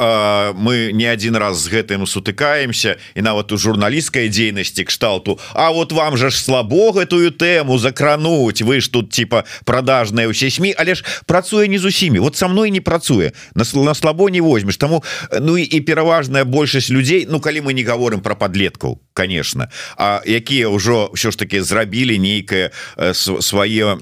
мы 0.53 0.94
не 0.94 1.10
один 1.10 1.36
раз 1.36 1.58
з 1.58 1.74
гэтым 1.74 2.06
сутыкаемся. 2.06 3.01
І 3.18 3.22
нават 3.25 3.50
у 3.51 3.58
журналісцкай 3.58 4.30
дзейнасці 4.30 4.86
кшталту. 4.86 5.39
А 5.58 5.72
вот 5.74 5.92
вам 5.92 6.13
жа 6.13 6.30
ж 6.30 6.38
слабо 6.38 6.94
гэтую 6.94 7.34
тэму 7.34 7.82
закрануть 7.82 8.62
вы 8.62 8.77
ж 8.77 8.94
тут 8.94 9.10
типа 9.10 9.50
продажныя 9.65 10.30
ўсе 10.30 10.53
сМ 10.53 10.70
але 10.77 10.94
ж 10.94 11.01
працуе 11.25 11.65
не 11.65 11.82
з 11.82 11.89
усімі. 11.89 12.22
Вот 12.22 12.38
со 12.38 12.46
мной 12.48 12.70
не 12.70 12.82
працуе. 12.82 13.34
На, 13.58 13.65
на 13.65 13.94
слабо 13.98 14.30
не 14.30 14.42
возьмеш 14.42 14.77
таму 14.77 15.01
Ну 15.34 15.58
і, 15.58 15.82
пераважная 15.82 16.46
большасць 16.46 16.94
людзей 16.94 17.25
Ну 17.25 17.39
калі 17.39 17.65
мы 17.65 17.74
не 17.74 17.82
говорим 17.84 18.22
про 18.22 18.36
подлеткаў 18.36 19.01
конечно 19.18 19.74
А 19.98 20.22
якія 20.25 20.70
ўжо 20.70 21.10
ўсё 21.10 21.34
ж 21.34 21.42
таки 21.42 21.58
зрабілі 21.65 22.22
нейкае 22.22 22.70
свае 23.18 23.98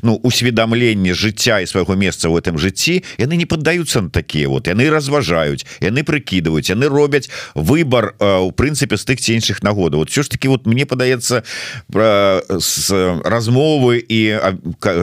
ну 0.00 0.12
усведомленне 0.24 1.12
жыцця 1.12 1.60
і 1.60 1.68
свайго 1.68 1.92
месца 1.92 2.32
в 2.32 2.36
этом 2.36 2.56
жыцці 2.56 2.77
жыцці 2.78 3.04
яны 3.18 3.36
не 3.36 3.46
поддаются 3.46 4.00
на 4.00 4.10
такія 4.10 4.48
вот 4.48 4.68
яны 4.68 4.90
разважаюць 4.90 5.66
яны 5.80 6.02
прыкидываюць 6.02 6.70
яны 6.70 6.88
робяць 6.88 7.28
выбор 7.54 8.14
у 8.18 8.52
прынцыпе 8.52 8.96
з 8.96 9.04
тых 9.04 9.20
ці 9.20 9.34
іншых 9.34 9.62
нагода 9.62 9.96
вот 9.96 10.10
все 10.10 10.22
ж 10.22 10.28
таки 10.28 10.48
вот 10.48 10.66
мне 10.66 10.86
падаецца 10.86 11.42
про 11.90 12.42
размовы 13.24 14.04
і 14.08 14.38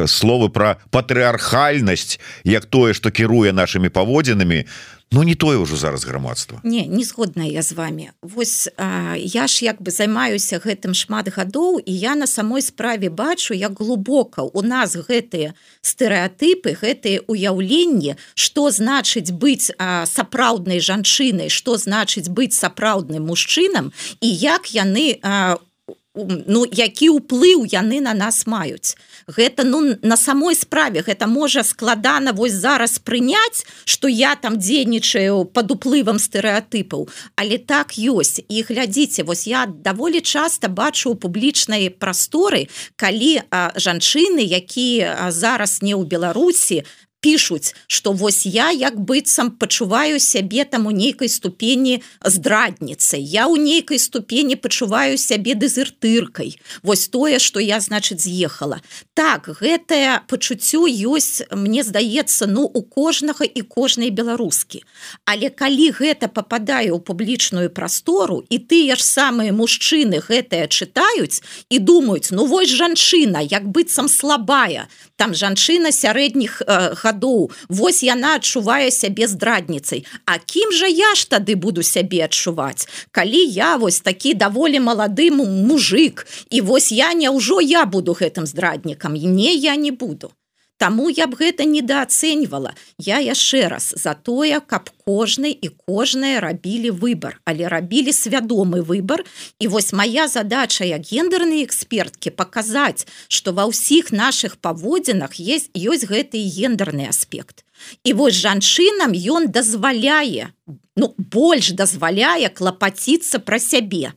словы 0.07 0.49
про 0.49 0.77
патрыархальнасць 0.89 2.19
як 2.43 2.65
тое 2.65 2.93
что 2.93 3.11
кіруе 3.11 3.51
нашими 3.51 3.89
паводзінамі 3.89 4.63
то 4.63 4.94
Ну 5.15 5.23
не 5.23 5.35
тое 5.35 5.55
ўжо 5.55 5.79
зараз 5.79 6.03
грамадства. 6.03 6.59
Не 6.63 6.83
не 6.85 7.03
згодная 7.03 7.47
я 7.47 7.61
з 7.61 7.71
вами 7.71 8.11
Вось 8.21 8.67
а, 8.75 9.15
я 9.15 9.47
ж 9.47 9.63
як 9.63 9.79
бы 9.79 9.87
займаюся 9.87 10.59
гэтым 10.59 10.91
шмат 10.91 11.31
гадоў 11.31 11.79
і 11.79 11.93
я 11.95 12.15
на 12.19 12.27
самой 12.27 12.61
справе 12.61 13.07
бачу 13.09 13.53
як 13.55 13.79
глубока 13.79 14.43
у 14.43 14.61
нас 14.61 14.99
гэтыя 14.99 15.55
стэеатыпы 15.79 16.75
гэтые 16.75 17.23
уяўленні 17.31 18.19
что 18.35 18.67
значыць 18.71 19.31
быць 19.31 19.71
сапраўднай 20.03 20.83
жанчынай 20.83 21.47
что 21.47 21.77
значыць 21.77 22.27
быць 22.27 22.59
сапраўдным 22.59 23.31
мужчынам 23.31 23.95
і 24.19 24.27
як 24.27 24.75
яны 24.75 25.15
у 25.23 25.74
ну 26.15 26.65
які 26.71 27.09
ўплыў 27.19 27.65
яны 27.67 28.01
на 28.01 28.13
нас 28.13 28.47
маюць. 28.47 28.95
Гэта 29.27 29.63
ну 29.63 29.95
на 30.01 30.17
самой 30.17 30.55
справе 30.55 31.01
гэта 31.01 31.27
можа 31.27 31.63
складана 31.63 32.33
вось 32.33 32.53
зараз 32.53 32.99
прыняць 32.99 33.65
что 33.85 34.07
я 34.07 34.35
там 34.35 34.57
дзейнічаю 34.59 35.45
под 35.45 35.71
уплывам 35.71 36.19
стэеатыпаў 36.19 37.09
але 37.35 37.57
так 37.57 37.97
ёсць. 37.97 38.39
І 38.47 38.63
глядзіце 38.63 39.23
вось 39.23 39.47
я 39.47 39.65
даволі 39.65 40.21
часта 40.21 40.67
бачу 40.67 41.11
у 41.11 41.15
публічнай 41.15 41.89
прасторы 41.89 42.67
калі 42.95 43.41
а, 43.51 43.71
жанчыны 43.75 44.43
якія 44.43 45.31
зараз 45.31 45.81
не 45.81 45.93
ў 45.93 46.05
беларусі 46.07 46.83
пишутць 47.25 47.73
что 47.87 48.13
вось 48.13 48.45
я 48.45 48.69
як 48.69 49.01
быццам 49.01 49.49
пачуваю 49.57 50.19
сябе 50.19 50.69
там 50.69 50.85
у 50.85 50.91
нейкай 50.91 51.29
ступені 51.29 52.01
здрадніцай 52.21 53.25
я 53.25 53.47
у 53.47 53.57
нейкай 53.57 53.99
ступені 53.99 54.55
пачуваю 54.55 55.17
сябе 55.17 55.55
дэзертыркай. 55.55 56.59
Вось 56.83 57.07
тое 57.07 57.39
что 57.39 57.59
я 57.59 57.79
значыць 57.79 58.21
з'ехала. 58.21 58.81
Так 59.13 59.49
гэтае 59.61 60.21
пачуццё 60.27 60.85
ёсць 60.85 61.41
мне 61.51 61.83
здаецца 61.83 62.45
ну 62.47 62.63
у 62.65 62.81
кожнага 62.81 63.45
і 63.45 63.61
кожнай 63.61 64.09
беларускі. 64.09 64.83
Але 65.25 65.49
калі 65.49 65.89
гэта 65.97 66.27
попадае 66.27 66.93
ў 66.93 66.99
публічную 67.01 67.69
прастору 67.69 68.43
і 68.49 68.59
тыя 68.59 68.95
ж 68.95 69.01
самыя 69.01 69.51
мужчыны 69.51 70.21
гэтыя 70.21 70.67
чытаюць 70.67 71.41
і 71.69 71.79
думаюць 71.79 72.31
ну 72.31 72.45
вось 72.45 72.69
жанчына 72.69 73.41
як 73.41 73.65
быццам 73.65 74.07
слабая 74.09 74.87
там 75.15 75.33
жанчына 75.33 75.91
сярэдніх 75.91 76.61
э, 76.61 76.95
гадоў 77.15 77.51
Вось 77.69 78.03
яна 78.03 78.35
адчувае 78.35 78.91
сябе 78.91 79.27
здрадніцай. 79.27 80.05
А 80.25 80.37
кім 80.37 80.71
жа 80.71 80.87
я 80.87 81.15
ж 81.15 81.29
тады 81.29 81.55
буду 81.55 81.83
сябе 81.83 82.25
адчуваць? 82.25 82.87
Калі 83.11 83.39
я 83.39 83.75
вось 83.77 84.01
такі 84.01 84.33
даволі 84.33 84.79
маладым 84.79 85.39
мужик 85.67 86.27
і 86.49 86.61
вось 86.61 86.91
я 86.91 87.13
няўжо 87.13 87.61
я 87.61 87.85
буду 87.85 88.11
гэтым 88.13 88.45
здраднікам? 88.45 89.13
Не 89.15 89.55
я 89.55 89.75
не 89.75 89.91
буду 89.91 90.31
Таму 90.77 91.07
я 91.09 91.27
б 91.27 91.39
гэта 91.39 91.63
недаацэньвала. 91.63 92.75
Я 92.99 93.19
яшчэ 93.23 93.67
раз 93.71 93.93
за 93.95 94.11
тое, 94.13 94.59
каб 94.59 94.91
кожны 95.07 95.51
і 95.55 95.71
кожныя 95.87 96.43
рабілі 96.43 96.91
выбар, 96.91 97.39
але 97.47 97.71
рабілі 97.71 98.11
свядомы 98.11 98.83
выбар. 98.83 99.23
І 99.59 99.71
вось 99.71 99.93
моя 99.93 100.27
задача 100.27 100.83
як 100.83 101.07
гендерныя 101.07 101.63
эксперткі 101.63 102.35
паказаць, 102.35 103.07
што 103.31 103.55
ва 103.55 103.71
ўсіх 103.71 104.11
наших 104.11 104.59
паводзінах 104.59 105.39
есть 105.39 105.71
ёсць 105.71 106.03
гэты 106.03 106.43
гендерны 106.43 107.07
аспект. 107.07 107.63
І 108.03 108.11
вось 108.11 108.35
жанчынам 108.35 109.15
ён 109.15 109.47
дазваляе, 109.55 110.51
ну, 110.99 111.15
больш 111.17 111.71
дазваляе 111.71 112.51
клапаціцца 112.51 113.39
пра 113.39 113.63
сябе 113.63 114.11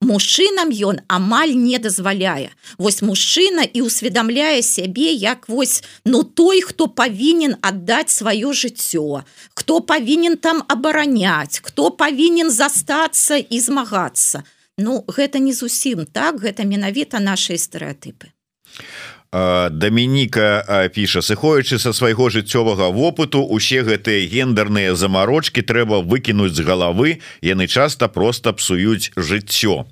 мужчынам 0.00 0.70
ён 0.70 1.00
амаль 1.08 1.54
не 1.54 1.78
дазваляе. 1.78 2.50
Вось 2.78 3.02
мужчына 3.02 3.62
і 3.62 3.82
усведамляе 3.82 4.62
сябе 4.62 5.12
як 5.12 5.48
вось 5.48 5.82
ну 6.04 6.22
той 6.24 6.62
хто 6.62 6.88
павінен 6.88 7.56
аддаць 7.60 8.10
сваё 8.10 8.52
жыццё 8.52 9.22
хто 9.54 9.80
павінен 9.80 10.36
там 10.36 10.64
абараняць 10.68 11.60
хто 11.62 11.90
павінен 11.90 12.50
застацца 12.50 13.36
і 13.36 13.60
змагацца. 13.60 14.42
Ну 14.78 15.04
гэта 15.06 15.38
не 15.38 15.52
зусім 15.52 16.06
так 16.06 16.40
гэта 16.40 16.64
менавіта 16.64 17.20
наши 17.20 17.58
стэеатыпы 17.58 18.32
Дамініка 19.32 20.90
піша 20.90 21.22
сыходзячы 21.22 21.78
са 21.78 21.92
свайго 21.94 22.26
жыццёвага 22.34 22.90
вопыту 22.90 23.46
усе 23.46 23.86
гэтыя 23.86 24.26
гендерныя 24.26 24.98
замарочки 24.98 25.62
трэба 25.62 26.02
выкінуць 26.02 26.58
з 26.58 26.66
галавы 26.66 27.22
яны 27.38 27.70
часта 27.70 28.10
просто 28.10 28.50
псуюць 28.52 29.14
жыццё 29.14 29.86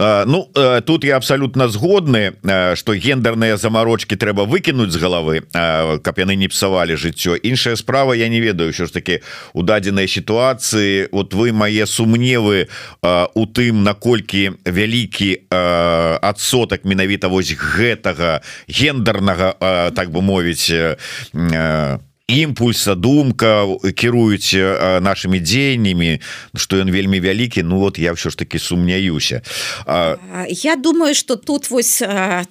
Ну 0.00 0.48
тут 0.86 1.04
я 1.04 1.16
абсолютно 1.16 1.68
згодны 1.68 2.32
что 2.74 2.94
гендерныя 2.94 3.56
замарочки 3.56 4.16
трэба 4.16 4.48
выкінуць 4.48 4.90
з 4.90 4.96
галавы 4.96 5.44
каб 5.52 6.18
яны 6.18 6.36
не 6.40 6.48
псавалі 6.48 6.96
жыццё. 6.96 7.36
Іншая 7.36 7.76
справа 7.76 8.14
я 8.16 8.28
не 8.28 8.40
ведаю 8.40 8.72
що 8.72 8.86
ж 8.86 8.92
таки 8.92 9.20
у 9.52 9.62
дадзенай 9.62 10.08
сітуацыі 10.08 11.08
вот 11.12 11.34
вы 11.34 11.52
мае 11.52 11.84
сумневы 11.84 12.68
у 13.34 13.44
тым 13.44 13.84
наколькі 13.84 14.56
вялікі 14.64 15.44
адсотак 15.50 16.84
менавіта 16.84 17.28
вось 17.28 17.52
гэтага 17.52 18.40
гендернага 18.68 19.52
так 19.92 20.10
бы 20.10 20.22
мовіць 20.22 20.72
імпульса 22.30 22.94
думка 22.94 23.66
кіруюць 23.94 24.54
нашими 25.02 25.40
дзеяннямі 25.42 26.20
что 26.54 26.78
ён 26.78 26.90
вельмі 26.90 27.20
вялікі 27.20 27.62
Ну 27.62 27.78
вот 27.78 27.98
я 27.98 28.12
все 28.12 28.30
ж 28.30 28.38
таки 28.38 28.58
сумняюся. 28.58 29.42
Я 30.48 30.76
думаю 30.76 31.14
что 31.14 31.36
тут 31.36 31.70
вось 31.70 31.98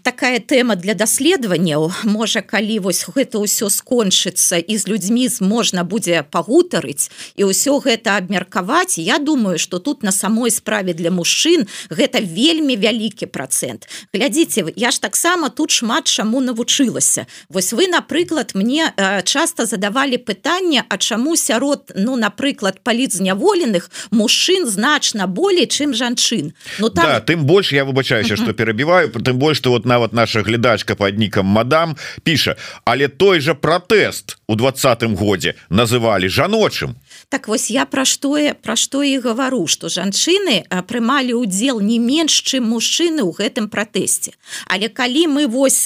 такая 0.03 0.39
тэма 0.39 0.75
для 0.75 0.93
даследаванняў. 0.93 1.91
Можа 2.03 2.41
калі 2.41 2.79
вось 2.79 3.07
гэта 3.07 3.39
ўсё 3.39 3.71
скончыцца 3.71 4.59
і 4.59 4.77
з 4.77 4.83
людзьмі 4.88 5.31
можна 5.39 5.83
будзе 5.83 6.24
пагутарыць 6.27 7.12
і 7.39 7.48
ўсё 7.48 7.79
гэта 7.79 8.19
абмеркаваць 8.19 9.00
Я 9.00 9.17
думаю 9.19 9.59
что 9.59 9.79
тут 9.79 10.03
на 10.03 10.12
самой 10.12 10.51
справе 10.51 10.93
для 10.93 11.12
мужчын 11.12 11.67
гэта 11.89 12.19
вельмі 12.19 12.75
вялікі 12.75 13.31
процент 13.31 13.88
глядзіце 14.13 14.75
я 14.75 14.91
ж 14.91 15.00
таксама 15.00 15.50
тут 15.50 15.71
шмат 15.71 16.07
чаму 16.07 16.41
навучылася. 16.41 17.27
Вось 17.50 17.71
вы 17.71 17.88
напрыклад 17.88 18.51
мне 18.55 18.91
часто 19.24 19.68
задавали 19.69 20.17
пытанне 20.17 20.83
А 20.89 20.97
чаму 20.97 21.35
сярод 21.35 21.91
ну 21.95 22.15
напрыклад 22.15 22.81
палізняволеных 22.83 23.89
мужчын 24.11 24.65
значна 24.67 25.27
болей 25.27 25.67
чым 25.67 25.93
жанчын. 25.93 26.53
Ну 26.79 26.89
там 26.89 27.05
да, 27.05 27.19
тым 27.21 27.45
больш 27.45 27.71
я 27.71 27.85
выбачаюся 27.85 28.35
что 28.35 28.53
перабіваю 28.53 29.09
тым 29.09 29.38
больш 29.38 29.57
что 29.57 29.71
вот 29.71 29.85
нават 29.85 30.13
наша 30.13 30.41
глядачка 30.41 30.95
под 30.95 31.17
нікам 31.17 31.45
мадам 31.45 31.97
піша 32.23 32.55
але 32.85 33.07
той 33.07 33.39
же 33.39 33.53
протэст 33.53 34.38
у 34.47 34.55
двадцатым 34.55 35.15
годзе 35.15 35.55
называлі 35.69 36.29
жаночым 36.29 36.95
так 37.29 37.48
вось 37.48 37.69
я 37.69 37.86
пра 37.86 38.05
што 38.09 38.33
пра 38.62 38.75
што 38.75 39.03
і 39.05 39.21
гавару 39.21 39.65
что 39.69 39.88
жанчыны 39.88 40.65
прымалі 40.89 41.38
удзел 41.38 41.79
не 41.79 42.01
менш 42.01 42.41
чым 42.41 42.65
мужчыны 42.74 43.21
ў 43.21 43.31
гэтым 43.38 43.69
пратэсце. 43.69 44.33
Але 44.65 44.89
калі 44.89 45.29
мы 45.38 45.45
вось 45.45 45.86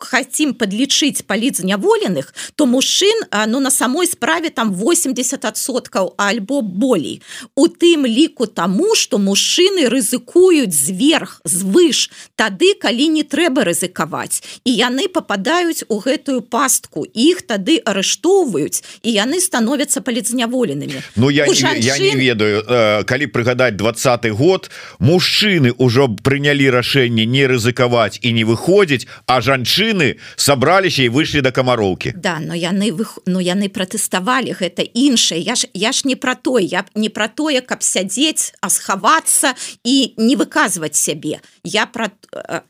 хотим 0.00 0.54
подлічыць 0.56 1.28
паліц 1.28 1.60
зняволеных 1.60 2.32
то 2.56 2.66
мужчын 2.66 3.28
ну 3.52 3.60
на 3.60 3.70
самой 3.70 4.08
справе 4.08 4.48
там 4.48 4.72
80соткаў 4.72 6.16
альбо 6.16 6.62
болей. 6.62 7.20
У 7.54 7.68
тым 7.68 8.08
ліку 8.08 8.48
таму 8.48 8.96
что 8.96 9.20
мужчыны 9.20 9.92
рызыкуюць 9.92 10.72
зверх 10.72 11.40
звыш 11.44 12.08
тады 12.34 12.72
калі 12.80 13.08
не 13.08 13.24
трэба 13.28 13.68
рызыкаваць. 13.68 14.40
І 14.64 14.72
яны 14.72 15.08
попадаюць 15.12 15.84
у 15.88 16.00
гэтую 16.00 16.40
пастку 16.48 17.04
іх 17.04 17.44
тады 17.44 17.76
арыштоўваюць 17.84 18.80
і 19.04 19.12
яны 19.12 19.40
становятся 19.40 19.81
становятся 19.82 20.00
палізняволенымі 20.00 21.02
Ну 21.16 21.30
я, 21.30 21.46
жанчын... 21.46 21.82
я 21.82 21.98
не 21.98 22.16
ведаю 22.16 22.62
э, 22.62 23.04
калі 23.04 23.26
прыгадаць 23.26 23.76
двадцатый 23.76 24.30
год 24.30 24.70
мужчыны 24.98 25.74
ўжо 25.78 26.08
прынялі 26.22 26.70
рашэнне 26.70 27.26
не 27.26 27.46
рызыкаваць 27.46 28.18
і 28.22 28.32
не 28.32 28.44
выходзіць 28.44 29.06
а 29.26 29.40
жанчыны 29.40 30.18
сабраліся 30.36 31.02
і 31.02 31.08
выйшлі 31.08 31.42
до 31.42 31.52
камароўкі 31.52 32.14
Да 32.16 32.38
но 32.38 32.54
яны 32.54 32.92
вы 32.92 33.06
ну 33.26 33.40
яны 33.40 33.68
пратэставалі 33.68 34.54
гэта 34.54 34.82
іншае 34.82 35.40
я 35.40 35.54
ж 35.54 35.66
я 35.74 35.92
ж 35.92 36.06
не 36.06 36.16
про 36.16 36.34
той 36.34 36.64
я 36.64 36.84
не 36.94 37.08
про 37.08 37.28
тое 37.28 37.60
каб 37.60 37.82
сядзець 37.82 38.54
а 38.60 38.70
схавацца 38.70 39.54
і 39.84 40.14
не 40.16 40.36
выказваць 40.36 40.96
сябе 40.96 41.40
я 41.64 41.86
про 41.86 42.10
э, 42.32 42.60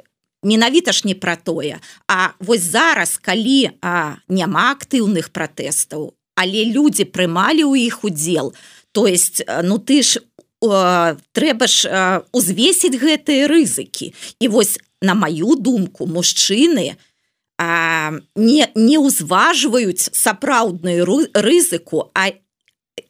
менавіта 0.43 0.93
ж 0.93 1.03
не 1.05 1.15
пра 1.15 1.37
тое 1.37 1.79
А 2.09 2.35
вось 2.41 2.63
зараз 2.63 3.19
калі 3.19 3.71
а, 3.83 4.17
няма 4.29 4.75
актыўных 4.75 5.31
пратэстаў 5.31 6.15
але 6.35 6.65
людзі 6.73 7.09
прымалі 7.09 7.65
ў 7.65 7.89
іх 7.89 8.05
удзел. 8.05 8.55
То 8.93 9.07
есть 9.07 9.43
э, 9.47 9.63
ну 9.63 9.79
ты 9.79 10.03
ж 10.03 10.21
э, 10.63 11.17
трэба 11.33 11.67
ж 11.67 11.89
э, 11.89 12.23
узвесіць 12.33 12.97
гэтыя 13.01 13.49
рызыкі. 13.49 14.15
І 14.41 14.49
вось 14.49 14.79
на 15.01 15.15
маю 15.15 15.57
думку 15.57 16.07
мужчыны 16.07 16.97
э, 16.97 18.21
не 18.37 18.63
не 18.75 18.99
ўзважваюць 18.99 20.11
сапраўдную 20.13 21.05
рызыку 21.35 22.11
а 22.15 22.33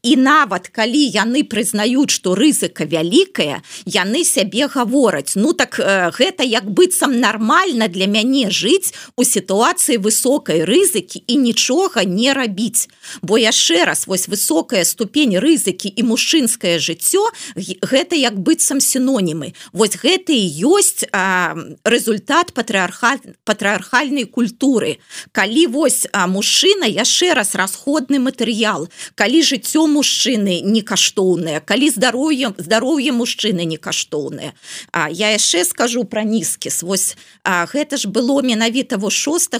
і 0.02 0.16
нават 0.16 0.68
калі 0.68 0.98
яны 1.14 1.42
прызнаюць 1.46 2.10
что 2.10 2.34
рызыка 2.34 2.84
вялікая 2.86 3.62
яны 3.86 4.24
сябе 4.26 4.66
гавораць. 4.66 5.34
Ну 5.38 5.52
так 5.54 5.78
э, 5.78 6.10
гэта 6.10 6.42
як 6.42 6.66
быццам 6.70 7.18
нармальна 7.18 7.86
для 7.86 8.06
мяне 8.06 8.50
жыць 8.50 8.94
у 9.16 9.22
сітуацыі 9.22 10.02
высокай 10.02 10.66
рызыкі 10.66 11.22
і 11.26 11.36
нічога 11.36 12.02
не 12.04 12.34
рабіць. 12.34 12.90
Бо 13.22 13.38
яшчэ 13.38 13.84
раз 13.86 14.06
вось 14.06 14.26
высокая 14.26 14.84
ступень 14.84 15.38
рызыкі 15.38 15.90
і 15.90 16.02
мужчынскае 16.02 16.78
жыццё 16.82 17.22
гэта 17.82 18.18
як 18.18 18.38
быццам 18.38 18.82
сінонімы. 18.82 19.54
Вось 19.72 19.98
гэта 20.02 20.34
і 20.34 20.46
ёсць 20.66 21.06
а, 21.12 21.54
результат 21.86 22.54
патрыарха 22.54 23.18
патрыархальнай 23.44 24.26
культуры. 24.26 24.98
Калі 25.30 25.66
вось 25.66 26.06
а 26.12 26.26
мужчына 26.26 26.90
яшчэ 26.90 27.34
раз 27.34 27.54
расходны 27.54 28.18
матэрыял 28.18 28.90
калі 29.14 29.42
жыццё 29.42 29.71
мужчыны 29.76 30.60
не 30.60 30.82
каштоўныя 30.82 31.60
калі 31.60 31.90
здароўем 31.90 32.54
здароўе 32.58 33.12
мужчыны 33.12 33.64
не 33.64 33.76
каштоўныя 33.76 34.52
А 34.92 35.08
я 35.10 35.32
яшчэ 35.32 35.64
скажу 35.64 36.04
про 36.04 36.22
нізкі 36.22 36.70
вось 36.82 37.16
а, 37.44 37.66
гэта 37.66 37.96
ж 37.96 38.08
было 38.08 38.42
менавіта 38.42 38.98
во 38.98 39.10
6 39.10 39.50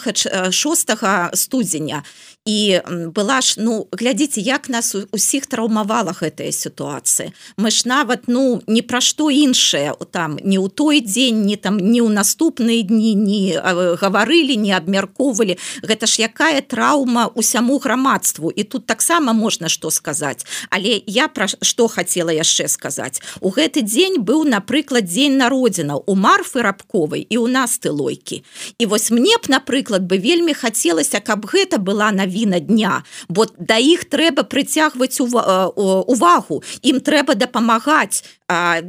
6 0.51 0.91
студзеня. 1.35 2.03
І 2.45 2.81
была 3.15 3.41
ж 3.41 3.55
ну 3.63 3.87
глядзіце 3.93 4.43
як 4.43 4.69
нас 4.69 4.97
усіх 5.13 5.47
траўмавала 5.47 6.11
гэтая 6.11 6.51
сітуацыя. 6.51 7.31
Мы 7.57 7.71
ж 7.71 7.87
нават 7.87 8.27
ну 8.27 8.63
не 8.67 8.83
пра 8.83 9.01
што 9.01 9.31
іншае 9.31 9.95
там 10.11 10.39
не 10.43 10.59
ў 10.59 10.69
той 10.69 11.01
дзень 11.01 11.47
не 11.47 11.57
там 11.57 11.79
не 11.79 12.03
ў 12.03 12.11
наступныя 12.11 12.83
дні 12.83 13.15
не 13.15 13.55
гаварылі 13.95 14.57
не 14.59 14.75
абмяркоўвалі. 14.75 15.59
Гэта 15.87 16.07
ж 16.07 16.27
якая 16.27 16.61
траўма 16.61 17.31
усяму 17.31 17.79
грамадству. 17.79 18.51
І 18.51 18.65
тут 18.65 18.87
таксама 18.87 19.33
можна 19.33 19.69
што 19.69 19.91
сказаць. 20.03 20.43
Але 20.75 20.99
я 21.07 21.29
пра 21.31 21.47
што 21.47 21.87
хацела 21.87 22.35
яшчэ 22.35 22.67
сказаць. 22.67 23.23
У 23.39 23.55
гэты 23.55 23.87
дзень 23.87 24.19
быў 24.27 24.43
напрыклад 24.51 25.07
дзень 25.07 25.39
народзінаў. 25.39 26.03
У 26.11 26.19
марфы 26.19 26.67
рабковай 26.67 27.23
і 27.31 27.39
у 27.39 27.47
нас 27.47 27.79
ты 27.79 27.95
лойкі 27.95 28.43
і 28.79 28.85
вось 28.91 29.15
мне 29.15 29.39
б 29.39 29.47
напрыклад 29.47 30.03
бы 30.11 30.19
вельмі 30.19 30.59
хацелася 30.59 31.23
каб 31.23 31.47
гэта 31.47 31.79
была 31.79 32.11
на 32.11 32.23
навіна 32.23 32.61
дня 32.61 33.03
бо 33.29 33.47
да 33.59 33.79
іх 33.79 34.07
трэба 34.07 34.47
прыцягваць 34.47 35.19
увагу. 35.21 36.63
Ім 36.83 37.01
трэба 37.03 37.35
дапамагаць 37.35 38.23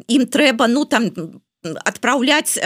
ім 0.08 0.23
трэба 0.30 0.67
ну 0.67 0.86
там 0.86 1.10
адпраўляць 1.63 2.60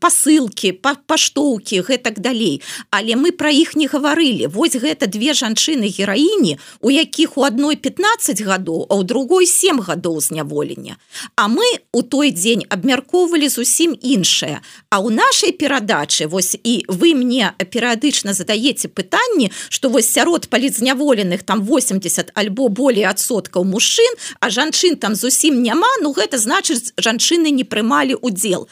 посылки 0.00 0.72
па 0.72 0.94
паштоўкі 1.06 1.82
гэтак 1.86 2.20
далей. 2.20 2.62
Але 2.90 3.16
мы 3.16 3.32
про 3.32 3.50
іх 3.50 3.76
не 3.76 3.86
гаварылі 3.86 4.46
вось 4.46 4.76
гэта 4.76 5.06
две 5.06 5.34
жанчыны 5.34 5.90
гераіні 5.90 6.58
у 6.80 6.90
якіх 6.90 7.36
у 7.38 7.42
адной 7.42 7.76
15 7.76 8.42
гадоў 8.42 8.86
а 8.88 8.94
ў 8.98 9.02
другой 9.04 9.46
7 9.46 9.80
гадоў 9.80 10.20
зняволення 10.20 10.96
А 11.34 11.48
мы 11.48 11.66
у 11.92 12.02
той 12.02 12.30
дзень 12.30 12.64
абмяркоўвалі 12.68 13.48
зусім 13.48 13.96
іншае 13.98 14.60
А 14.90 15.00
у 15.00 15.10
нашай 15.10 15.52
перадачы 15.52 16.26
вось 16.26 16.56
і 16.62 16.84
вы 16.88 17.14
мне 17.14 17.52
перыядычна 17.58 18.32
задаеце 18.32 18.88
пытанні 18.88 19.50
что 19.68 19.88
вось 19.88 20.10
сярод 20.10 20.48
палізняволеных 20.48 21.42
там 21.42 21.62
80 21.62 22.30
альбо 22.34 22.68
болей 22.68 23.04
адсоткаў 23.04 23.64
мужчын 23.64 24.14
а 24.40 24.50
жанчын 24.50 24.96
там 24.96 25.14
зусім 25.14 25.62
няма 25.62 25.90
ну 26.02 26.12
гэта 26.12 26.38
значыць 26.38 26.92
жанчыны 26.96 27.50
не 27.50 27.64
прымалі 27.64 28.14
у 28.14 28.30
удзел 28.36 28.68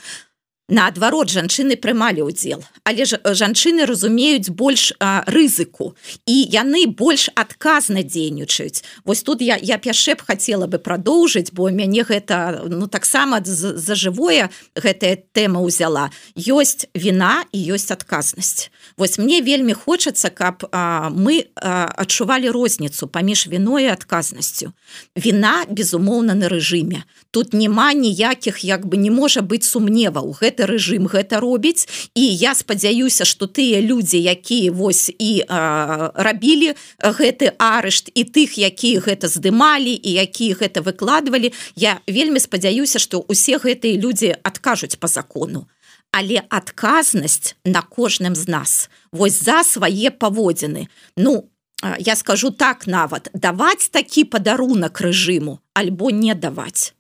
наадварот 0.69 1.29
жанчыны 1.29 1.77
прымалі 1.77 2.25
ўдзел. 2.25 2.65
Але 2.89 3.05
ж 3.05 3.21
жанчыны 3.21 3.85
разумеюць 3.85 4.49
больш 4.49 4.97
а, 4.97 5.21
рызыку. 5.29 5.93
І 6.25 6.49
яны 6.49 6.89
больш 6.89 7.29
адказна 7.37 8.01
дзейнічаюць. 8.01 8.85
Вось 9.05 9.23
тут 9.23 9.45
я 9.45 9.61
я 9.61 9.77
яшчэ 9.77 10.17
б 10.17 10.25
хацела 10.25 10.65
бы 10.65 10.81
прадоўжыць 10.81 11.53
бо 11.53 11.69
мяне 11.69 12.01
гэта 12.01 12.65
ну 12.65 12.89
таксама 12.89 13.45
за 13.45 13.95
жывое 13.95 14.49
гэтая 14.73 15.21
тэма 15.37 15.61
ўзяла. 15.61 16.09
Ёсць 16.33 16.89
віна 16.97 17.45
і 17.53 17.59
ёсць 17.77 17.93
адказнасць. 17.93 18.73
Вось 18.97 19.19
мне 19.19 19.45
вельмі 19.45 19.77
хочацца 19.77 20.33
каб 20.33 20.65
а, 20.73 21.13
мы 21.13 21.45
а, 21.61 21.93
адчувалі 21.93 22.49
розніцу 22.49 23.09
паміж 23.09 23.53
віной 23.53 23.93
адказнасцю. 23.93 24.73
Віна 25.13 25.69
безумоўна 25.69 26.33
на 26.33 26.49
рэжыме. 26.49 27.05
Тут 27.31 27.53
няма 27.53 27.93
ніякіх 27.93 28.65
як 28.65 28.87
бы 28.87 28.97
не 28.97 29.11
можа 29.11 29.45
быць 29.45 29.69
сумневаў. 29.69 30.33
Гэта 30.41 30.54
гэты 30.55 30.71
рэжым 30.71 31.11
гэта 31.11 31.41
робіць. 31.41 31.89
І 32.15 32.23
я 32.23 32.55
спадзяюся 32.55 33.25
что 33.25 33.47
тыя 33.47 33.81
людзі 33.83 34.23
якія 34.23 34.71
вось 34.71 35.11
і 35.11 35.43
а, 35.49 36.13
рабілі 36.15 36.75
гэты 37.03 37.53
арышт 37.59 38.11
і 38.15 38.23
тых 38.25 38.55
якія 38.55 39.03
гэта 39.03 39.27
здымалі 39.27 39.91
і 39.91 40.11
якія 40.23 40.55
гэта 40.55 40.83
выкладывалі 40.83 41.53
я 41.75 41.99
вельмі 42.07 42.39
спадзяюся 42.39 42.99
что 42.99 43.25
усе 43.27 43.59
гэтыя 43.59 43.99
людзі 43.99 44.37
адкажуць 44.43 44.97
по 44.97 45.09
закону. 45.09 45.67
Але 46.15 46.47
адказнасць 46.49 47.59
на 47.65 47.83
кожным 47.83 48.39
з 48.39 48.47
нас. 48.47 48.89
Вось 49.11 49.43
за 49.43 49.65
свае 49.67 50.15
паводзіны. 50.15 50.87
Ну 51.17 51.51
я 51.99 52.15
скажу 52.15 52.51
так 52.51 52.87
нават 52.87 53.29
даваць 53.35 53.91
такі 53.91 54.25
падарунак 54.25 55.03
рэжыму 55.03 55.59
альбо 55.75 56.15
не 56.15 56.35
даваць 56.35 56.95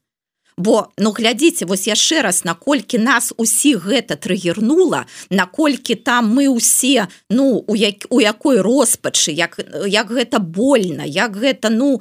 бо 0.56 0.88
ну 0.98 1.10
глядзіце 1.10 1.66
вось 1.66 1.86
яшчэ 1.90 2.22
раз 2.22 2.44
наколькі 2.44 2.98
нас 2.98 3.32
усіх 3.36 3.86
гэта 3.86 4.16
трыгернула 4.16 5.06
наколькі 5.30 5.94
там 5.94 6.30
мы 6.30 6.48
усе 6.48 7.08
ну 7.30 7.64
у 7.66 7.74
як 7.74 8.06
у 8.10 8.20
якой 8.20 8.60
роспачы 8.60 9.32
як 9.32 9.58
як 9.86 10.10
гэта 10.10 10.38
больно 10.38 11.02
як 11.02 11.36
гэта 11.36 11.70
ну 11.70 12.00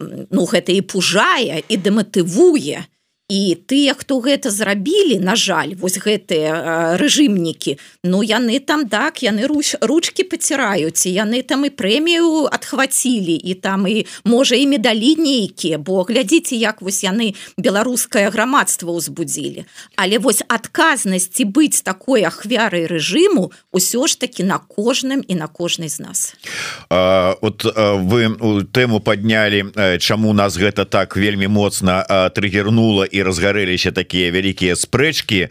ну 0.00 0.44
гэта 0.48 0.72
і 0.72 0.80
пужае 0.80 1.60
і 1.68 1.76
дэматывуе 1.76 2.88
і 3.30 3.54
тыя 3.54 3.94
хто 3.94 4.18
гэта 4.18 4.50
зрабілі 4.50 5.22
на 5.22 5.38
жаль 5.38 5.78
вось 5.78 6.02
гэтыя 6.02 6.98
рэжымнікі 6.98 7.78
ну 8.04 8.26
яны 8.26 8.58
там 8.58 8.90
так 8.90 9.22
яны 9.22 9.46
руч 9.46 9.78
ручки 9.80 10.26
паціраюць 10.26 11.06
яны 11.06 11.46
там 11.46 11.64
і 11.64 11.70
прэмію 11.70 12.50
адхвацілі 12.50 13.38
і 13.38 13.54
там 13.54 13.86
і 13.86 14.04
можа 14.26 14.58
і 14.58 14.66
медалі 14.66 15.14
нейкія 15.16 15.78
бо 15.78 16.02
глядзіце 16.02 16.58
як 16.58 16.82
вось 16.82 17.06
яны 17.06 17.34
беларускае 17.56 18.30
грамадства 18.30 18.90
ўзбудзілі. 18.90 19.64
Але 19.96 20.18
вось 20.18 20.42
адказнасці 20.48 21.46
быць 21.46 21.82
такой 21.86 22.26
ахвярай 22.26 22.90
рэжыму 22.90 23.54
ўсё 23.70 24.06
ж 24.10 24.18
таки 24.18 24.42
на 24.42 24.58
кожным 24.58 25.22
і 25.22 25.34
на 25.38 25.46
кожнай 25.46 25.88
з 25.88 26.02
нас. 26.02 26.34
Вот 26.90 27.64
вы 27.64 28.20
тэму 28.74 29.00
паднялі 29.00 29.98
чаму 30.02 30.32
нас 30.32 30.58
гэта 30.58 30.84
так 30.84 31.16
вельмі 31.16 31.46
моцна 31.46 32.02
трыгернула 32.34 33.06
і 33.06 33.19
разгарэліся 33.22 33.92
такія 33.92 34.30
вялікія 34.30 34.76
спрэчкі 34.76 35.48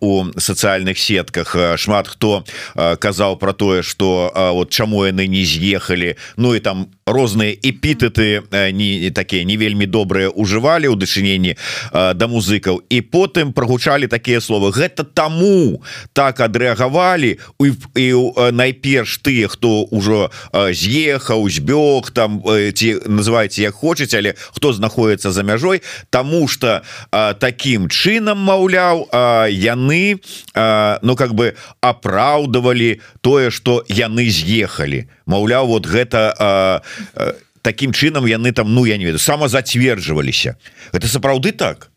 у 0.00 0.12
сацыяльных 0.36 0.98
сетках. 0.98 1.56
Шмат 1.76 2.08
хто 2.08 2.44
казаў 2.74 3.36
про 3.36 3.52
тое 3.52 3.82
что 3.82 4.32
вот 4.54 4.70
чаму 4.70 5.04
яны 5.04 5.26
не 5.26 5.44
з'ехалі 5.44 6.16
Ну 6.36 6.54
і 6.54 6.60
там 6.60 6.86
розныя 7.06 7.56
эпітэты 7.58 8.42
не 8.72 9.10
такія 9.10 9.44
не 9.44 9.56
вельмі 9.56 9.86
добрыя 9.86 10.30
ужывалі 10.30 10.88
ў 10.88 10.96
дачыненні 10.96 11.58
да 11.92 12.26
музыкаў 12.30 12.80
і 12.88 12.98
потым 13.02 13.52
прогучалі 13.52 14.06
такія 14.06 14.40
словы 14.40 14.72
гэта 14.72 15.04
таму 15.04 15.82
так 16.12 16.40
адрэагавалі 16.40 17.38
і 17.58 18.08
найперш 18.54 19.18
тыя 19.18 19.50
хто 19.50 19.84
ўжо 19.90 20.30
з'ехаў 20.54 21.48
збёг 21.50 22.10
там 22.14 22.40
ці 22.46 22.88
называеце 23.06 23.66
як 23.66 23.74
хочаце 23.74 24.22
але 24.22 24.34
хто 24.54 24.72
знаходіцца 24.72 25.34
за 25.34 25.42
мяжой 25.42 25.82
тому 26.10 26.48
что 26.48 26.71
а, 27.10 27.34
таким 27.34 27.88
чынам 27.88 28.38
маўляў 28.38 29.08
яны 29.50 30.20
а, 30.54 30.98
ну 31.02 31.16
как 31.16 31.34
бы 31.34 31.54
апраўдывалі 31.80 33.00
тое 33.20 33.50
что 33.50 33.84
яны 33.88 34.28
з'ехалі. 34.30 35.08
Маўляў 35.26 35.66
вот 35.66 35.86
гэта 35.86 36.34
а, 36.38 36.82
а, 37.14 37.34
таким 37.62 37.92
чынам 37.92 38.26
яны 38.26 38.52
там 38.52 38.74
ну 38.74 38.84
я 38.84 38.96
не 38.96 39.04
веду 39.04 39.18
самазацверджваліся 39.18 40.56
это 40.92 41.06
сапраўды 41.06 41.52
так? 41.52 41.90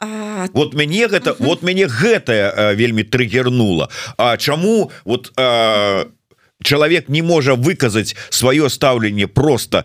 А... 0.00 0.46
вот 0.52 0.74
мяне 0.74 1.08
гэта 1.08 1.30
uh 1.30 1.40
-huh. 1.40 1.46
вот 1.46 1.62
мяне 1.62 1.86
гэтае 1.86 2.74
вельмі 2.74 3.02
трыгернула. 3.02 3.88
А 4.16 4.36
чаму 4.36 4.90
вот 5.04 5.32
а, 5.36 6.06
чалавек 6.62 7.08
не 7.08 7.22
можа 7.22 7.54
выказаць 7.54 8.14
сваё 8.30 8.68
стаўленне 8.68 9.26
просто 9.26 9.84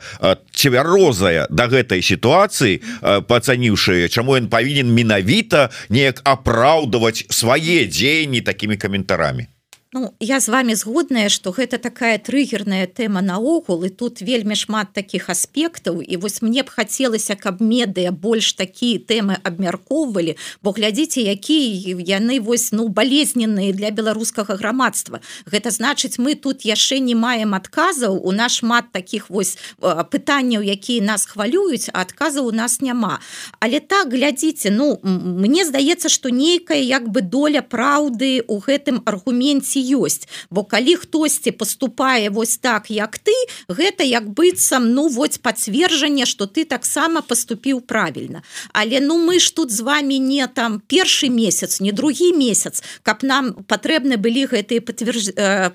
цвярозая 0.53 1.47
до 1.49 1.63
да 1.63 1.67
гэтай 1.69 2.01
сітуацыі 2.01 2.81
пацаніўшы 3.27 4.09
чаму 4.09 4.37
ён 4.37 4.49
павінен 4.49 4.89
менавіта 4.89 5.69
неяк 5.89 6.21
апраўдаваць 6.23 7.25
свае 7.29 7.85
дзеянні 7.87 8.41
такімі 8.41 8.77
каментарамі 8.77 9.47
Ну, 9.95 10.13
я 10.19 10.39
з 10.39 10.49
вами 10.49 10.73
згодная 10.73 11.29
что 11.29 11.51
гэта 11.51 11.77
такая 11.77 12.17
трыгерная 12.17 12.87
тэма 12.89 13.21
наогул 13.21 13.85
і 13.85 13.89
тут 13.89 14.21
вельмі 14.25 14.55
шмат 14.57 14.89
таких 14.93 15.29
аспектаў. 15.29 16.01
І 16.01 16.17
вось 16.17 16.41
мне 16.41 16.63
б 16.65 16.69
хацелася 16.69 17.35
каб 17.37 17.61
медыя 17.61 18.09
больш 18.09 18.57
такія 18.57 18.97
тэмы 18.97 19.37
абмяркоўвалі 19.45 20.33
бо 20.65 20.73
глядзіце 20.73 21.21
якія 21.21 21.93
яны 22.01 22.41
вось 22.41 22.73
ну 22.73 22.87
болезненныя 22.89 23.69
для 23.69 23.91
беларускага 23.93 24.57
грамадства. 24.57 25.21
Гэта 25.45 25.69
значыць 25.69 26.17
мы 26.17 26.33
тут 26.33 26.65
яшчэ 26.65 26.97
не 26.97 27.13
маем 27.13 27.53
адказаў 27.53 28.17
у 28.17 28.31
нас 28.33 28.65
шмат 28.65 28.89
таких 28.89 29.29
вось 29.29 29.61
пытанняў 29.77 30.65
якія 30.65 31.05
нас 31.05 31.29
хвалююць 31.29 31.93
адказаў 31.93 32.49
у 32.49 32.51
нас 32.51 32.81
няма. 32.81 33.21
Але 33.59 33.77
так 33.77 34.09
глядзіце 34.09 34.73
ну 34.73 34.97
мне 35.05 35.69
здаецца 35.69 36.09
что 36.09 36.33
нейкая 36.33 36.81
як 36.81 37.13
бы 37.13 37.21
доля 37.21 37.61
праўды 37.61 38.41
у 38.47 38.57
гэтым 38.57 39.05
аргуменце 39.05 39.82
ёсць. 39.83 40.27
Бо 40.49 40.63
калі 40.63 40.95
хтосьці 40.95 41.51
поступае 41.51 42.29
вось 42.29 42.57
так 42.57 42.89
як 42.89 43.19
ты 43.19 43.35
гэта 43.67 44.03
як 44.03 44.29
быццам 44.29 44.93
ну 44.93 45.07
вось 45.07 45.37
пацверджанне 45.37 46.25
что 46.25 46.45
ты 46.47 46.65
таксама 46.65 47.21
поступіў 47.21 47.81
правильно 47.81 48.43
але 48.73 48.99
ну 48.99 49.19
мы 49.19 49.39
ж 49.39 49.55
тут 49.55 49.71
з 49.71 49.81
вами 49.81 50.17
не 50.17 50.47
там 50.47 50.81
першы 50.87 51.29
месяц 51.29 51.79
не 51.79 51.91
другі 51.91 52.33
месяц 52.33 52.83
каб 53.03 53.23
нам 53.23 53.53
патрэбны 53.67 54.17
былі 54.17 54.45
гэтые 54.45 54.81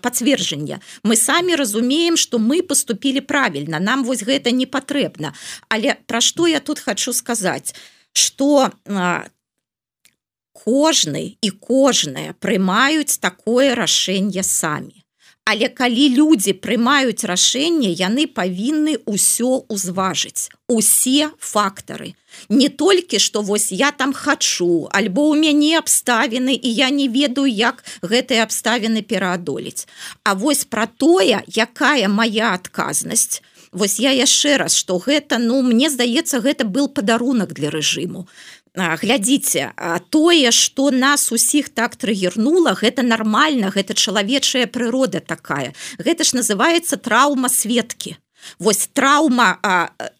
пацверджання 0.00 0.80
мы 1.04 1.16
самі 1.16 1.54
разумеем 1.54 2.16
что 2.16 2.38
мы 2.38 2.62
поступілі 2.62 3.20
правильно 3.20 3.80
нам 3.80 4.04
вось 4.04 4.22
гэта 4.22 4.50
не 4.50 4.66
патрэбна. 4.66 5.34
Але 5.68 5.96
про 6.06 6.20
что 6.20 6.46
я 6.46 6.60
тут 6.60 6.80
хочу 6.80 7.12
сказать 7.12 7.74
что 8.12 8.72
кожны 10.68 11.24
і 11.40 11.50
кожнае 11.50 12.36
прымаюць 12.44 13.20
такое 13.24 13.74
рашэнне 13.74 14.44
самі. 14.44 15.04
Але 15.48 15.68
калі 15.72 16.04
людзі 16.12 16.52
прымаюць 16.60 17.24
рашэнне, 17.24 17.88
яны 17.96 18.26
павінны 18.28 18.98
ўсё 19.08 19.64
ўзважыць. 19.72 20.52
Усе 20.68 21.32
фактары. 21.40 22.12
Не 22.52 22.68
толькі 22.68 23.16
што 23.16 23.40
вось 23.40 23.72
я 23.72 23.88
там 23.96 24.12
хачу, 24.12 24.92
альбо 24.92 25.24
ў 25.32 25.40
мяне 25.40 25.80
абставіны 25.80 26.52
і 26.52 26.68
я 26.68 26.92
не 26.92 27.08
ведаю, 27.08 27.48
як 27.48 27.80
гэтыя 28.04 28.44
абставіны 28.44 29.00
пераадолець. 29.00 29.88
А 30.20 30.36
вось 30.36 30.68
пра 30.68 30.84
тое, 30.84 31.40
якая 31.48 32.12
моя 32.12 32.52
адказнасць, 32.52 33.40
Вось 33.72 33.98
я 34.00 34.12
яшчэ 34.16 34.56
раз, 34.56 34.74
што 34.74 34.96
гэта 34.96 35.36
ну 35.38 35.60
мне 35.62 35.90
здаецца, 35.92 36.40
гэта 36.40 36.64
был 36.64 36.88
падарунак 36.88 37.52
для 37.52 37.68
рэжыму 37.68 38.24
глядзіце 38.78 39.72
тое 40.10 40.50
что 40.52 40.90
нас 40.90 41.32
усіх 41.32 41.68
так 41.68 41.96
трыгернула 41.96 42.74
гэта 42.78 43.02
нормально 43.02 43.72
гэта 43.74 43.94
чалавечая 43.94 44.66
прырода 44.66 45.20
такая. 45.20 45.74
Гэта 45.98 46.24
ж 46.24 46.38
называется 46.38 46.96
траўма 46.96 47.48
светкі 47.48 48.16
Вось 48.58 48.88
траўма 48.92 49.60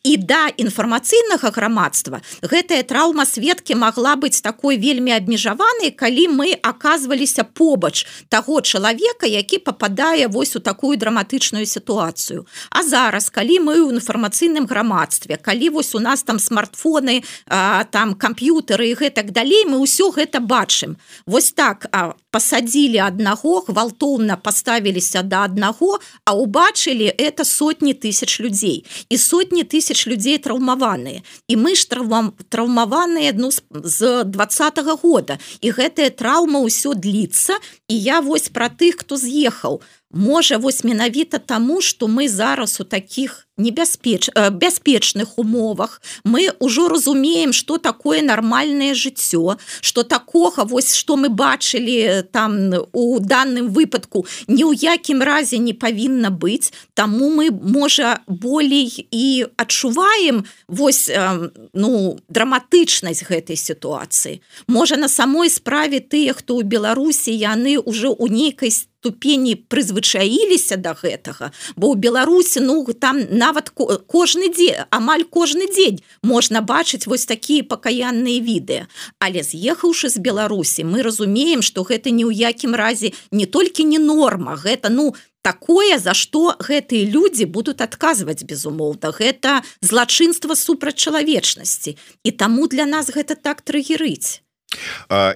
і 0.04 0.16
да 0.16 0.48
інфармацыйнага 0.56 1.50
грамадства 1.50 2.20
гэтая 2.42 2.82
траўма 2.82 3.26
сведкі 3.26 3.74
магла 3.74 4.16
быць 4.16 4.40
такой 4.42 4.76
вельмі 4.76 5.12
абмежаванай 5.16 5.90
калі 5.90 6.28
мы 6.38 6.54
оказываліся 6.62 7.44
побач 7.44 8.06
таго 8.28 8.60
чалавека 8.60 9.26
які 9.26 9.58
попадае 9.58 10.28
вось 10.28 10.56
у 10.56 10.60
такую 10.60 10.96
драматычную 10.96 11.66
сітуацыю. 11.66 12.46
А 12.70 12.82
зараз 12.82 13.30
калі 13.30 13.60
мы 13.60 13.74
ў 13.80 13.96
інфармацыйным 13.98 14.66
грамадстве 14.66 15.36
калі 15.36 15.70
вось 15.70 15.94
у 15.94 16.00
нас 16.00 16.22
там 16.22 16.38
смартфоны 16.38 17.22
а, 17.46 17.84
там 17.84 18.14
камп'ютары 18.14 18.90
і 18.90 18.98
гэтак 18.98 19.32
далей 19.32 19.64
мы 19.64 19.80
ўсё 19.82 20.10
гэта 20.12 20.40
бачым. 20.40 20.96
Вось 21.26 21.52
так 21.52 21.86
а 21.92 22.14
посадзілі 22.30 22.98
аднаго 22.98 23.64
гвалтоўна 23.68 24.36
поставіліся 24.36 25.22
до 25.22 25.28
да 25.28 25.44
аднаго 25.44 25.98
а 26.24 26.34
убачылі 26.34 27.08
это 27.16 27.44
сотні 27.44 27.94
тысяч 27.94 28.40
людзей 28.40 28.84
і 29.08 29.18
сотні 29.18 29.64
тысяч 29.64 30.06
людзей 30.06 30.38
траўмаваныя 30.38 31.22
і 31.48 31.54
мы 31.56 31.74
ж 31.74 31.88
траўмам 31.88 32.32
траўмаваныя 32.48 33.32
ну 33.36 33.50
з 33.72 34.24
двадцатого 34.24 34.96
года. 34.96 35.38
І 35.60 35.70
гэтая 35.70 36.10
траўма 36.10 36.60
ўсё 36.64 36.94
дліцца 36.94 37.58
і 37.88 37.94
я 37.94 38.20
вось 38.20 38.48
пра 38.48 38.68
тых 38.68 39.04
хто 39.04 39.16
з'ехаў 39.16 39.80
можа 40.10 40.56
вось 40.56 40.84
менавіта 40.84 41.38
таму 41.38 41.80
что 41.80 42.08
мы 42.08 42.28
зараз 42.28 42.80
у 42.80 42.84
таких 42.84 43.46
небяспеч 43.56 44.30
э, 44.34 44.50
бяспечных 44.50 45.38
умовах 45.38 46.00
мы 46.24 46.48
ўжо 46.60 46.88
разумеем 46.88 47.52
что 47.52 47.78
такое 47.78 48.22
нармальное 48.22 48.94
жыццё 48.94 49.56
что 49.80 50.02
такога 50.02 50.64
вось 50.64 50.94
что 50.94 51.16
мы 51.16 51.28
бачылі 51.28 52.22
там 52.32 52.72
у 52.92 53.18
данным 53.20 53.68
выпадку 53.68 54.26
ні 54.48 54.64
ў 54.64 54.74
якім 54.74 55.22
разе 55.22 55.58
не 55.58 55.74
павінна 55.74 56.30
быць. 56.30 56.72
Таму 56.94 57.30
мы 57.30 57.50
можа 57.50 58.20
болей 58.26 59.06
і 59.10 59.46
адчуваем 59.56 60.44
вось 60.68 61.08
э, 61.10 61.50
ну 61.74 62.18
драматычнасць 62.28 63.26
гэтай 63.28 63.56
сітуацыі. 63.56 64.40
Можа 64.66 64.96
на 64.96 65.08
самой 65.08 65.50
справе 65.50 66.00
тыя 66.00 66.32
хто 66.32 66.56
ў 66.56 66.64
беларусі 66.64 67.34
яны 67.34 67.76
ўжо 67.82 68.14
у 68.14 68.26
нейкай 68.26 68.70
ступені 68.98 69.54
прызвычаіліся 69.54 70.76
до 70.76 70.82
да 70.82 70.92
гэтага 70.98 71.46
бо 71.76 71.94
ў 71.94 72.02
беларусі 72.02 72.60
ну 72.66 72.82
там 72.98 73.22
нават 73.30 73.70
кожны 73.70 74.50
дзень 74.50 74.82
амаль 74.90 75.22
кожны 75.22 75.70
дзень 75.70 76.02
можна 76.22 76.62
бачыць 76.62 77.06
вось 77.06 77.26
такія 77.26 77.62
пакаянныя 77.62 78.42
відэа. 78.42 78.90
Але 79.22 79.46
з'ехаўшы 79.46 80.10
з 80.10 80.18
беларусі 80.18 80.82
мы 80.82 81.06
разумеем 81.06 81.62
что 81.62 81.86
гэта 81.86 82.10
ні 82.10 82.26
ў 82.26 82.34
якім 82.50 82.74
разе 82.74 83.14
не 83.30 83.46
толькі 83.46 83.86
не 83.86 84.02
норма 84.02 84.58
гэта 84.58 84.90
ну 84.90 85.14
такое 85.46 85.98
за 86.02 86.14
што 86.18 86.58
гэтыя 86.58 87.06
людзі 87.06 87.46
будуць 87.46 87.78
адказваць 87.78 88.42
безумоўна. 88.42 89.14
Гэта 89.14 89.62
злачынства 89.80 90.58
супрацьчалавечнасці 90.58 91.96
і 92.24 92.30
таму 92.34 92.66
для 92.66 92.84
нас 92.84 93.14
гэта 93.14 93.38
так 93.38 93.62
трыгерыць 93.62 94.42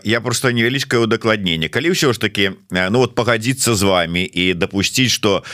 я 0.05 0.21
просто 0.21 0.53
невялічкае 0.53 1.03
удакладненне 1.03 1.69
калі 1.69 1.97
ўсё 1.97 2.13
ж 2.13 2.21
таки 2.21 2.53
ну 2.71 2.99
вот 3.01 3.15
пагадзіцца 3.15 3.75
з 3.75 3.83
вами 3.83 4.23
і 4.29 4.55
дапусціць 4.55 5.13
что 5.13 5.45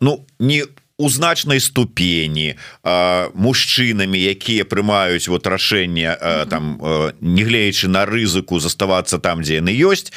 ну 0.00 0.26
не 0.38 0.66
у 0.98 1.08
значнай 1.10 1.60
ступені 1.60 2.54
мужчынамі 3.34 4.18
якія 4.18 4.64
прымаюць 4.64 5.28
вот 5.28 5.46
рашэнне 5.46 6.14
там 6.50 6.78
негледзячы 7.20 7.88
на 7.88 8.06
рызыку 8.06 8.60
заставацца 8.60 9.18
там 9.18 9.42
дзе 9.42 9.62
яны 9.62 9.74
ёсць 9.74 10.12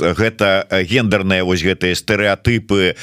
гэта 0.00 0.66
гендерная 0.86 1.44
вось 1.44 1.62
гэтыя 1.62 1.94
стэеатыпы 1.94 2.96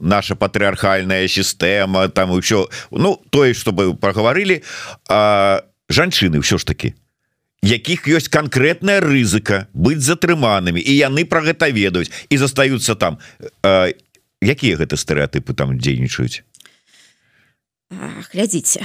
наша 0.00 0.34
патрыархальная 0.34 1.28
сістэма 1.28 2.08
там 2.08 2.34
ўсё. 2.34 2.66
Ну 2.90 3.22
тое 3.30 3.54
чтобы 3.54 3.94
пагаварылі 3.94 4.62
жанчыны 5.88 6.42
ўсё 6.42 6.58
ж 6.58 6.64
таки 6.64 6.94
якіх 7.62 8.08
ёсць 8.08 8.30
канкрэтная 8.30 9.00
рызыка 9.04 9.66
быць 9.74 10.02
затрыманымі 10.04 10.80
і 10.80 10.92
яны 10.94 11.24
про 11.24 11.42
гэта 11.42 11.70
ведаюць 11.70 12.12
і 12.30 12.36
застаюцца 12.36 12.94
там. 12.94 13.18
І 13.64 13.94
якія 14.42 14.78
гэта 14.78 14.96
стэеатыпы 14.96 15.54
там 15.54 15.78
дзейнічаюць 15.78 16.46
глядзіце 17.90 18.84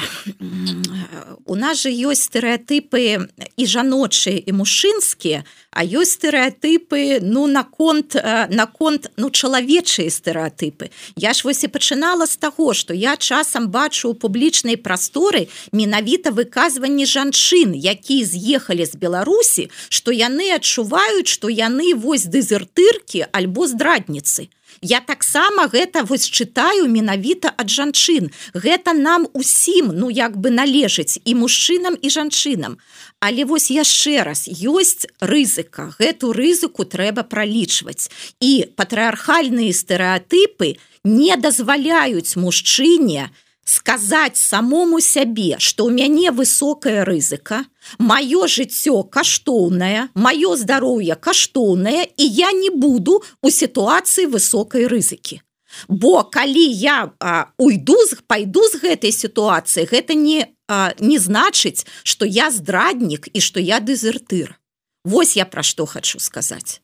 у 1.46 1.56
нас 1.56 1.84
же 1.84 1.92
ёсць 1.92 2.32
стэеатыпы 2.32 3.28
і 3.60 3.64
жаночыя 3.68 4.40
і 4.40 4.52
мужчынскія 4.56 5.44
а 5.76 5.84
ёсць 5.84 6.16
стэеатыпы 6.16 7.20
ну 7.20 7.44
наконт 7.52 8.16
наконт 8.48 9.12
ну 9.20 9.28
чалавечыя 9.30 10.08
стэеатыпы 10.08 10.88
я 11.20 11.36
ж 11.36 11.44
вось 11.44 11.68
і 11.68 11.72
пачынала 11.76 12.24
з 12.24 12.40
таго 12.40 12.72
что 12.72 12.96
я 12.96 13.18
часам 13.20 13.68
бачу 13.68 14.10
у 14.10 14.16
публічнай 14.16 14.80
прасторы 14.80 15.52
менавіта 15.76 16.32
выказванні 16.32 17.04
жанчын 17.04 17.76
якія 17.76 18.24
з'ехалі 18.24 18.88
з 18.88 18.96
Беларусі 18.96 19.68
что 19.90 20.16
яны 20.16 20.56
адчуваюць 20.56 21.28
что 21.28 21.52
яны 21.52 21.92
вось 21.92 22.24
дэзертыркі 22.24 23.28
альбо 23.36 23.68
здрадніцы. 23.68 24.48
то 24.48 24.63
Я 24.84 25.00
таксама 25.00 25.72
гэта 25.72 26.04
вось 26.04 26.28
чытаю 26.28 26.92
менавіта 26.92 27.54
ад 27.56 27.72
жанчын. 27.72 28.28
Гэта 28.52 28.92
нам 28.92 29.30
усім 29.32 29.96
ну 29.96 30.12
як 30.12 30.36
бы 30.36 30.52
належыць 30.52 31.24
і 31.24 31.40
мужчынам 31.40 31.96
і 31.96 32.12
жанчынам. 32.12 32.76
Але 33.24 33.48
вось 33.48 33.72
яшчэ 33.72 34.28
раз 34.28 34.44
ёсць 34.52 35.08
рызыка, 35.24 35.96
гэту 35.96 36.36
рызыку 36.36 36.84
трэба 36.84 37.24
пралічваць. 37.24 38.12
І 38.44 38.68
патрыархальныя 38.76 39.72
стэеатыпы 39.72 40.76
не 41.08 41.32
дазваляюць 41.40 42.36
мужчыне, 42.36 43.32
сказаць 43.66 44.38
самому 44.38 45.00
сябе 45.00 45.56
что 45.60 45.86
у 45.86 45.90
мяне 45.90 46.32
высокая 46.32 47.06
рызыка 47.06 47.64
маё 47.98 48.48
жыццё 48.48 49.04
каштоўнае 49.04 50.10
маё 50.16 50.56
здароўе 50.56 51.16
каштоўнае 51.16 52.04
і 52.18 52.26
я 52.28 52.52
не 52.52 52.70
буду 52.70 53.24
у 53.42 53.50
сітуацыі 53.50 54.28
высокай 54.28 54.88
рызыкі 54.88 55.42
бо 55.88 56.24
калі 56.24 56.66
я 56.72 57.12
а, 57.20 57.46
уйду 57.58 57.98
з 58.06 58.22
пайду 58.28 58.68
з 58.70 58.84
гэтай 58.84 59.12
сітуацыі 59.12 59.88
гэта 59.90 60.14
не 60.14 60.48
а, 60.68 60.94
не 61.00 61.18
значыць 61.18 61.86
что 62.04 62.26
я 62.26 62.52
здраднік 62.52 63.30
і 63.34 63.40
что 63.42 63.60
я 63.60 63.80
дэзертыр. 63.80 64.60
Вось 65.04 65.36
я 65.36 65.46
пра 65.46 65.64
што 65.64 65.86
хочу 65.86 66.20
сказаць 66.20 66.83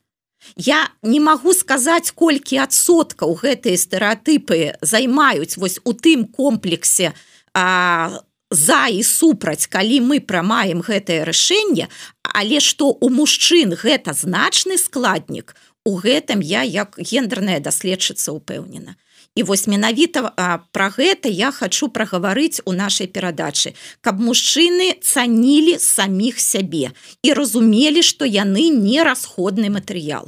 Я 0.56 0.90
не 1.04 1.20
магу 1.20 1.54
сказаць 1.54 2.12
колькі 2.12 2.62
адсоткаў 2.66 3.36
гэтыя 3.42 3.78
стэеатыпы 3.78 4.80
займаюць 4.82 5.58
вось 5.58 5.80
у 5.84 5.94
тым 5.94 6.26
комплексе 6.26 7.14
а, 7.54 8.22
за 8.52 8.88
і 8.88 9.04
супраць 9.04 9.68
калі 9.68 10.02
мы 10.02 10.20
прамаем 10.22 10.82
гэтае 10.82 11.24
рашэнне. 11.24 11.90
Але 12.22 12.60
што 12.60 12.94
у 12.94 13.10
мужчын 13.10 13.74
гэта 13.74 14.14
значны 14.14 14.78
складнік 14.78 15.56
у 15.86 15.98
гэтым 15.98 16.42
я 16.42 16.64
як 16.64 16.98
гендерная 16.98 17.60
даследчыца 17.60 18.32
упэўнена 18.32 18.96
і 19.36 19.44
вось 19.44 19.68
менавіта 19.68 20.34
пра 20.72 20.88
гэта 20.96 21.30
я 21.30 21.52
хочу 21.52 21.88
прагаварыць 21.88 22.62
у 22.66 22.74
нашай 22.74 23.08
перадачы 23.08 23.74
каб 24.02 24.20
мужчыны 24.20 24.98
цанілі 25.02 25.78
саміх 25.80 26.42
сябе 26.44 26.92
і 27.24 27.34
разумелі 27.34 28.04
што 28.04 28.26
яны 28.26 28.68
не 28.74 29.04
расходны 29.04 29.70
матэрыял 29.70 30.28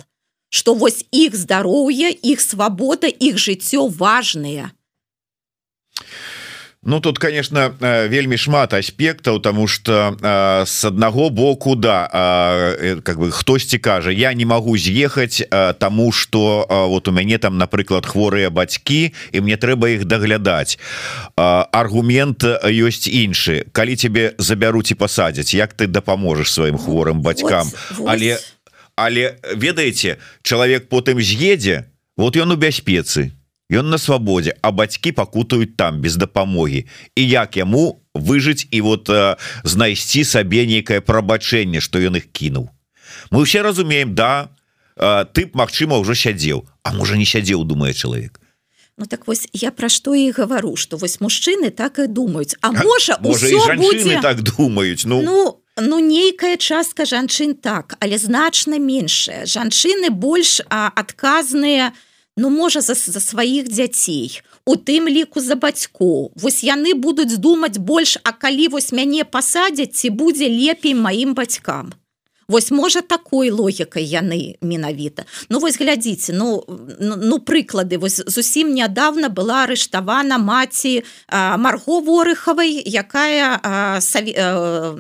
что 0.52 0.76
вось 0.76 1.06
іх 1.16 1.34
здароўе 1.36 2.12
іх 2.12 2.44
свабода 2.44 3.08
іх 3.08 3.40
жыццё 3.40 3.88
важныя 3.88 4.76
Ну 6.84 7.00
тут 7.00 7.20
конечно 7.20 7.76
э, 7.80 8.08
вельмі 8.08 8.38
шмат 8.38 8.74
аспектаў 8.74 9.40
тому 9.40 9.68
что 9.68 10.18
э, 10.20 10.66
с 10.66 10.86
аднаго 10.86 11.30
боку 11.30 11.76
да 11.76 12.10
э, 12.12 13.02
как 13.04 13.20
бы 13.20 13.30
хтосьці 13.32 13.78
кажа 13.78 14.10
я 14.10 14.34
не 14.34 14.46
могу 14.46 14.78
з'ехаць 14.78 15.44
тому 15.80 16.12
что 16.12 16.66
вот 16.68 17.08
у 17.08 17.12
мяне 17.12 17.38
там 17.38 17.58
напрыклад 17.58 18.06
хворыя 18.06 18.50
бацькі 18.50 19.14
і 19.32 19.42
мне 19.42 19.58
трэба 19.58 19.94
іх 19.94 20.06
даглядаць 20.06 20.80
аргумент 21.38 22.44
ёсць 22.66 23.06
іншы. 23.08 23.70
Калі 23.72 23.96
тебе 23.96 24.34
забяруць 24.38 24.90
і 24.92 24.96
пасадзяць 24.96 25.54
як 25.54 25.78
ты 25.78 25.86
дапаможаш 25.86 26.50
сваім 26.50 26.82
хворым 26.82 27.22
бацькам? 27.22 27.70
Вот, 27.70 28.00
вот 28.00 28.10
але 28.10 28.42
ведаеце 29.10 30.18
чалавек 30.44 30.90
потым 30.90 31.22
з'едзе 31.22 31.90
вот 32.18 32.36
ён 32.36 32.54
у 32.54 32.58
бяспецы 32.58 33.32
ён 33.72 33.90
на 33.90 33.98
свабодзе 33.98 34.60
а 34.62 34.72
бацькі 34.76 35.16
пакутаюць 35.16 35.80
там 35.80 36.02
без 36.04 36.20
дапамогі. 36.20 36.86
І 37.16 37.22
як 37.24 37.56
яму 37.58 38.04
выжыць 38.14 38.68
і 38.70 38.82
вот 38.82 39.10
э, 39.10 39.40
знайсці 39.64 40.24
сабе 40.28 40.68
нейкае 40.68 41.00
прабачэнне 41.00 41.80
што 41.80 42.04
ён 42.04 42.20
іх 42.20 42.28
кінуў. 42.36 42.68
Мы 43.32 43.48
ўсе 43.48 43.64
разумеем 43.64 44.12
да 44.16 44.52
э, 45.00 45.24
тып 45.32 45.56
Мачыма 45.56 45.96
ўжо 46.04 46.14
сядзеў. 46.14 46.68
А 46.84 46.92
можа 46.92 47.16
не 47.16 47.26
сядзеў 47.26 47.64
думае 47.64 47.96
чалавек. 47.96 48.42
Ну, 48.98 49.08
так 49.08 49.26
вось 49.26 49.48
я 49.56 49.72
пра 49.72 49.88
што 49.88 50.14
і 50.14 50.30
гавару 50.36 50.76
што 50.76 51.00
вось 51.00 51.24
мужчыны 51.24 51.72
так 51.72 51.98
і 51.98 52.12
думаюць. 52.12 52.60
А 52.60 52.76
можа, 52.76 53.16
можа 53.24 53.80
будзе... 53.80 54.20
так 54.20 54.44
думаюць 54.44 55.08
ну, 55.08 55.24
ну 55.24 55.61
Ну 55.80 56.00
нейкая 56.00 56.58
частка 56.58 57.06
жанчын 57.06 57.56
так, 57.56 57.96
але 58.00 58.18
значна 58.18 58.78
меншая. 58.78 59.46
Жанчыны 59.46 60.10
больш 60.10 60.60
адказныя, 60.68 61.94
ну 62.36 62.50
можа 62.50 62.82
за, 62.82 62.94
за 62.94 63.20
сваіх 63.20 63.72
дзяцей. 63.72 64.42
У 64.66 64.76
тым 64.76 65.08
ліку 65.08 65.40
за 65.40 65.56
бацькоў. 65.56 66.34
Вось 66.36 66.62
яны 66.64 66.94
будуць 66.94 67.40
думаць 67.40 67.80
больш, 67.80 68.18
а 68.24 68.32
калі 68.32 68.68
вось 68.76 68.92
мяне 68.92 69.24
пасадзяць, 69.24 69.96
ці 69.96 70.12
будзе 70.12 70.52
лепей 70.52 70.94
маім 70.94 71.34
бацькам. 71.34 71.96
Вось 72.52 72.72
можа 72.72 73.00
такой 73.02 73.48
логікай 73.50 74.04
яны 74.04 74.60
менавіта. 74.62 75.24
Ну 75.48 75.60
вось 75.64 75.80
глядзіце 75.80 76.36
ну 76.36 76.64
ну, 77.00 77.40
прыклады. 77.40 77.96
Вось 77.98 78.20
зусім 78.28 78.76
нядаўна 78.76 79.32
была 79.32 79.64
арыштавана 79.64 80.36
маці 80.36 81.08
марго 81.32 82.02
ворыхавай 82.04 82.76
якая 82.76 83.56
саві, 84.04 84.36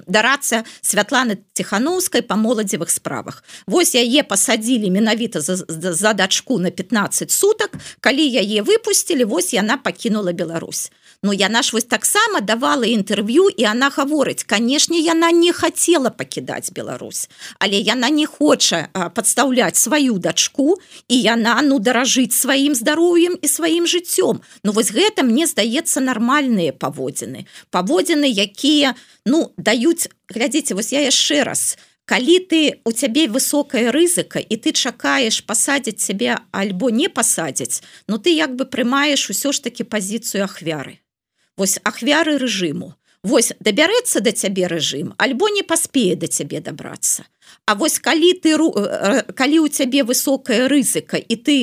дарацца 0.07 0.63
святланы 0.79 1.43
ціхановскай 1.53 2.23
па 2.23 2.39
моладзевых 2.39 2.87
справах. 2.87 3.43
Вось 3.67 3.99
яе 3.99 4.23
пасадзілі 4.23 4.87
менавіта 4.87 5.43
за, 5.43 5.59
за 5.67 6.13
дачку 6.13 6.55
на 6.59 6.71
15 6.71 7.31
сутак. 7.31 7.75
Калі 7.99 8.23
яе 8.23 8.63
выпусцілі 8.63 9.27
вось 9.27 9.51
яна 9.51 9.75
пакінула 9.75 10.31
Беларусь 10.31 10.87
Ну 11.23 11.33
яна 11.33 11.61
ж 11.61 11.69
вось 11.73 11.85
таксама 11.85 12.41
давала 12.41 12.81
інтэрв'ю 12.81 13.53
і 13.53 13.65
она 13.69 13.89
гаворыць 13.93 14.41
канешне 14.41 14.97
яна 15.05 15.29
не 15.31 15.53
хацела 15.53 16.09
пакідаць 16.09 16.73
Беларусь 16.73 17.29
але 17.59 17.77
яна 17.77 18.09
не 18.09 18.25
хоча 18.25 18.89
подстаўляць 19.13 19.77
сваю 19.77 20.17
дачку 20.17 20.81
і 21.07 21.21
яна 21.21 21.61
ну 21.61 21.77
даражыць 21.77 22.33
сваім 22.33 22.73
здароўем 22.73 23.37
і 23.37 23.47
сваім 23.47 23.85
жыццём 23.85 24.41
Ну 24.63 24.71
вось 24.71 24.89
гэта 24.89 25.21
мне 25.21 25.45
здаецца 25.45 26.01
нармальныя 26.01 26.73
паводзіны 26.73 27.45
паводзіны 27.69 28.25
якія 28.25 28.95
ну 29.25 29.53
даюць 29.57 30.09
глядзіце 30.25 30.73
вось 30.73 30.89
я 30.89 31.05
яшчэ 31.05 31.43
раз 31.45 31.77
калі 32.05 32.39
ты 32.49 32.81
у 32.83 32.91
цябе 32.91 33.27
высокая 33.29 33.93
рызыка 33.93 34.41
і 34.41 34.57
ты 34.57 34.73
чакаеш 34.73 35.45
пасадзіць 35.45 36.01
цябе 36.01 36.41
альбо 36.49 36.89
не 36.89 37.13
пасадзіць 37.13 37.85
Ну 38.07 38.17
ты 38.17 38.33
як 38.33 38.57
бы 38.57 38.65
прымаеш 38.65 39.29
усё 39.29 39.53
ж 39.53 39.61
таки 39.61 39.85
пазіцыю 39.85 40.49
ахвяры 40.49 41.00
вось 41.61 41.77
ахвяры 41.83 42.37
рэжыму. 42.41 42.95
Вось 43.21 43.53
дабярэцца 43.61 44.19
да 44.25 44.33
цябе 44.33 44.65
рэжым 44.65 45.13
альбо 45.21 45.49
не 45.53 45.61
паспее 45.61 46.15
да 46.17 46.25
цябе 46.25 46.57
дабрацца. 46.59 47.29
А 47.69 47.75
вось 47.77 47.99
калі 48.01 48.33
ты 48.41 48.57
калі 49.37 49.59
у 49.61 49.67
цябе 49.69 50.01
высокая 50.01 50.65
рызыка 50.65 51.21
і 51.21 51.35
ты 51.37 51.57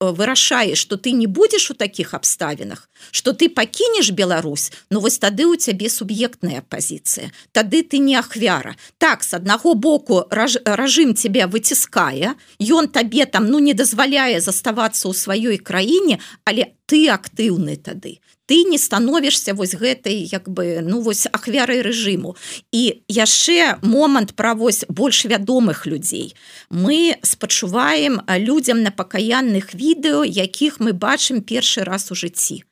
вырашаеш 0.00 0.78
что 0.78 0.98
ты 0.98 1.12
не 1.12 1.28
будзеш 1.30 1.70
у 1.70 1.74
таких 1.74 2.14
абставінах 2.18 2.90
что 3.10 3.32
ты 3.32 3.48
пакінеш 3.48 4.10
Беларусь 4.10 4.72
Ну 4.90 5.00
вось 5.00 5.18
тады 5.18 5.46
у 5.46 5.56
цябе 5.56 5.88
суб'ектная 5.88 6.62
пазіцыя. 6.68 7.32
Тады 7.52 7.82
ты 7.82 7.98
не 7.98 8.16
ахвяра. 8.16 8.76
Так 8.98 9.24
с 9.24 9.34
аднаго 9.34 9.74
боку 9.74 10.24
ражым 10.30 11.14
тебя 11.14 11.46
выціскае 11.46 12.34
ён 12.60 12.88
табе 12.88 13.26
там 13.26 13.46
ну 13.46 13.58
не 13.58 13.74
дазваляе 13.74 14.40
заставацца 14.40 15.08
ў 15.08 15.14
сваёй 15.14 15.58
краіне 15.58 16.20
але 16.44 16.74
ты 16.86 17.08
актыўны 17.08 17.76
тады. 17.76 18.20
Ты 18.46 18.64
не 18.68 18.76
становішся 18.78 19.54
вось 19.54 19.74
гэтай 19.74 20.20
як 20.28 20.48
бы 20.48 20.84
ну 20.84 21.00
вось 21.00 21.26
ахвярай 21.26 21.80
рэжыму. 21.80 22.36
І 22.72 23.00
яшчэ 23.08 23.80
момант 23.80 24.36
пра 24.36 24.52
вось 24.54 24.84
больш 24.88 25.24
вядомых 25.24 25.86
людзей. 25.86 26.36
Мы 26.68 27.16
спачуваем 27.22 28.20
людзям 28.28 28.82
на 28.82 28.90
пакаянных 28.90 29.72
відэо 29.72 30.24
якіх 30.28 30.78
мы 30.80 30.92
бачым 30.92 31.40
першы 31.40 31.84
раз 31.88 32.12
у 32.12 32.14
жыцці 32.14 32.64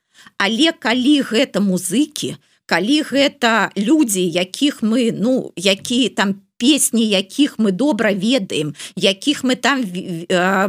але 0.42 0.74
калі 0.86 1.16
гэта 1.30 1.62
музыкі 1.62 2.34
калі 2.66 2.98
гэта 3.06 3.70
людзі 3.76 4.22
якіх 4.26 4.82
мы 4.82 5.10
ну 5.14 5.52
якія 5.56 6.10
там 6.18 6.34
по 6.34 6.52
песні 6.62 7.02
якіх 7.08 7.58
мы 7.58 7.72
добра 7.72 8.12
ведаем 8.14 8.74
якіх 8.94 9.42
мы 9.42 9.58
там 9.58 9.82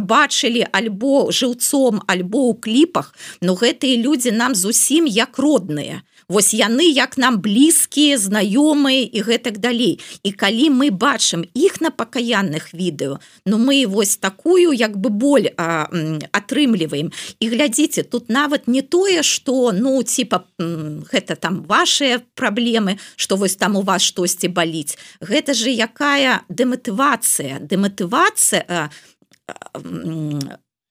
бачылі 0.10 0.66
альбо 0.74 1.30
жыўцом 1.30 2.02
альбо 2.10 2.50
ў 2.50 2.58
кліпах 2.58 3.14
но 3.46 3.54
гэтыя 3.54 4.02
людзі 4.02 4.34
нам 4.34 4.58
зусім 4.58 5.06
як 5.06 5.38
родныя 5.38 6.02
Вось 6.34 6.50
яны 6.58 6.90
як 6.90 7.14
нам 7.22 7.38
блізкія 7.46 8.18
знаёмыя 8.18 9.06
і 9.06 9.22
гэтак 9.22 9.62
далей. 9.62 10.02
І 10.26 10.34
калі 10.34 10.74
мы 10.74 10.90
бачым 10.90 11.46
іх 11.54 11.78
на 11.78 11.94
пакаянных 11.94 12.74
відэо 12.74 13.22
ну 13.46 13.62
мы 13.62 13.86
вось 13.86 14.18
такую 14.18 14.74
як 14.74 14.98
бы 14.98 15.14
боль 15.14 15.54
а, 15.58 15.86
атрымліваем. 16.34 17.14
І 17.38 17.46
глядзіце 17.54 18.04
тут 18.10 18.34
нават 18.34 18.68
не 18.68 18.82
тое 18.82 19.22
что 19.22 19.70
ну 19.72 20.02
типа 20.02 20.50
гэта 20.58 21.38
там 21.38 21.62
ваши 21.70 22.26
праблемы 22.34 22.98
что 23.16 23.36
вось 23.38 23.56
там 23.56 23.76
у 23.76 23.82
вас 23.82 24.02
штосьці 24.02 24.48
баліць. 24.48 24.98
Гэта 25.22 25.54
же 25.54 25.70
якая 25.70 26.42
дэматывацыя 26.50 27.62
дэматывацыя 27.62 28.90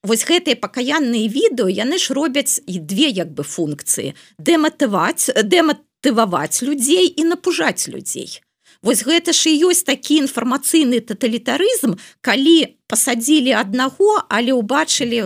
вось 0.03 0.27
гэтыя 0.27 0.59
пакаянныя 0.59 1.31
відэо 1.31 1.71
яны 1.71 1.97
ж 1.97 2.13
робяць 2.13 2.59
і 2.67 2.79
две 2.79 3.07
як 3.09 3.31
бы 3.33 3.47
функцыі. 3.47 4.13
Дэматываць 4.37 5.31
дэматываваць 5.31 6.61
людзей 6.61 7.07
і 7.07 7.23
напужаць 7.31 7.87
людзей. 7.87 8.43
Вось 8.83 9.07
гэта 9.07 9.31
ж 9.31 9.55
і 9.55 9.71
ёсць 9.71 9.87
такі 9.87 10.19
інфармацыйны 10.27 10.99
таталітарызм 10.99 11.95
калі 12.19 12.75
пасадзілі 12.91 13.55
аднаго 13.55 14.19
але 14.27 14.51
ўбачылі 14.51 15.23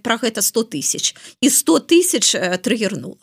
пра 0.00 0.16
гэта 0.16 0.40
100 0.40 0.64
тысяч 0.72 1.12
і 1.44 1.52
100 1.52 1.80
тысяч 1.92 2.32
трыгернула 2.64 3.20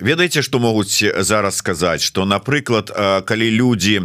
ведаеце 0.00 0.42
что 0.42 0.58
могуць 0.58 1.04
зараз 1.18 1.56
сказаць 1.56 2.02
что 2.02 2.24
напрыклад 2.24 2.92
калі 3.24 3.50
люди 3.50 4.02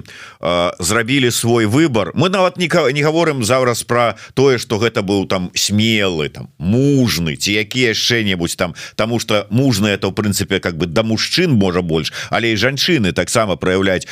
зрабілі 0.80 1.32
свой 1.32 1.66
выбор 1.66 2.12
мы 2.16 2.30
нават 2.30 2.58
никого 2.58 2.90
не 2.92 3.04
говорим 3.04 3.44
зараз 3.44 3.84
про 3.84 4.16
тое 4.34 4.58
что 4.58 4.80
гэта 4.80 5.02
быў 5.04 5.28
там 5.28 5.52
смелы 5.54 6.30
там 6.30 6.50
мужны 6.58 7.36
ці 7.36 7.54
які 7.54 7.94
яшчэ-небудзь 7.94 8.56
там 8.56 8.74
тому 8.96 9.20
что 9.20 9.46
мужна 9.50 9.88
это 9.88 10.08
в 10.08 10.14
прынцыпе 10.14 10.60
как 10.60 10.78
бы 10.78 10.86
да 10.86 11.04
мужчын 11.04 11.52
можа 11.52 11.82
больш 11.82 12.14
але 12.30 12.54
і 12.54 12.58
жанчыны 12.58 13.12
таксама 13.12 13.56
проявляць 13.56 14.08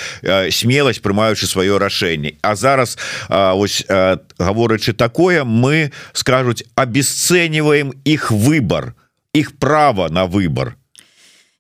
смелость 0.51 1.01
прымаючы 1.01 1.47
сваё 1.47 1.79
рашэнне. 1.79 2.37
А 2.41 2.55
зараз 2.55 2.97
ось 3.29 3.85
гаворачы 4.37 4.93
такое 4.93 5.43
мы 5.43 5.91
скажуць 6.13 6.63
обесцениваем 6.75 7.93
их 8.03 8.31
выбор 8.31 8.93
то 8.93 9.06
их 9.39 9.57
право 9.57 10.09
на 10.09 10.25
выбор. 10.25 10.77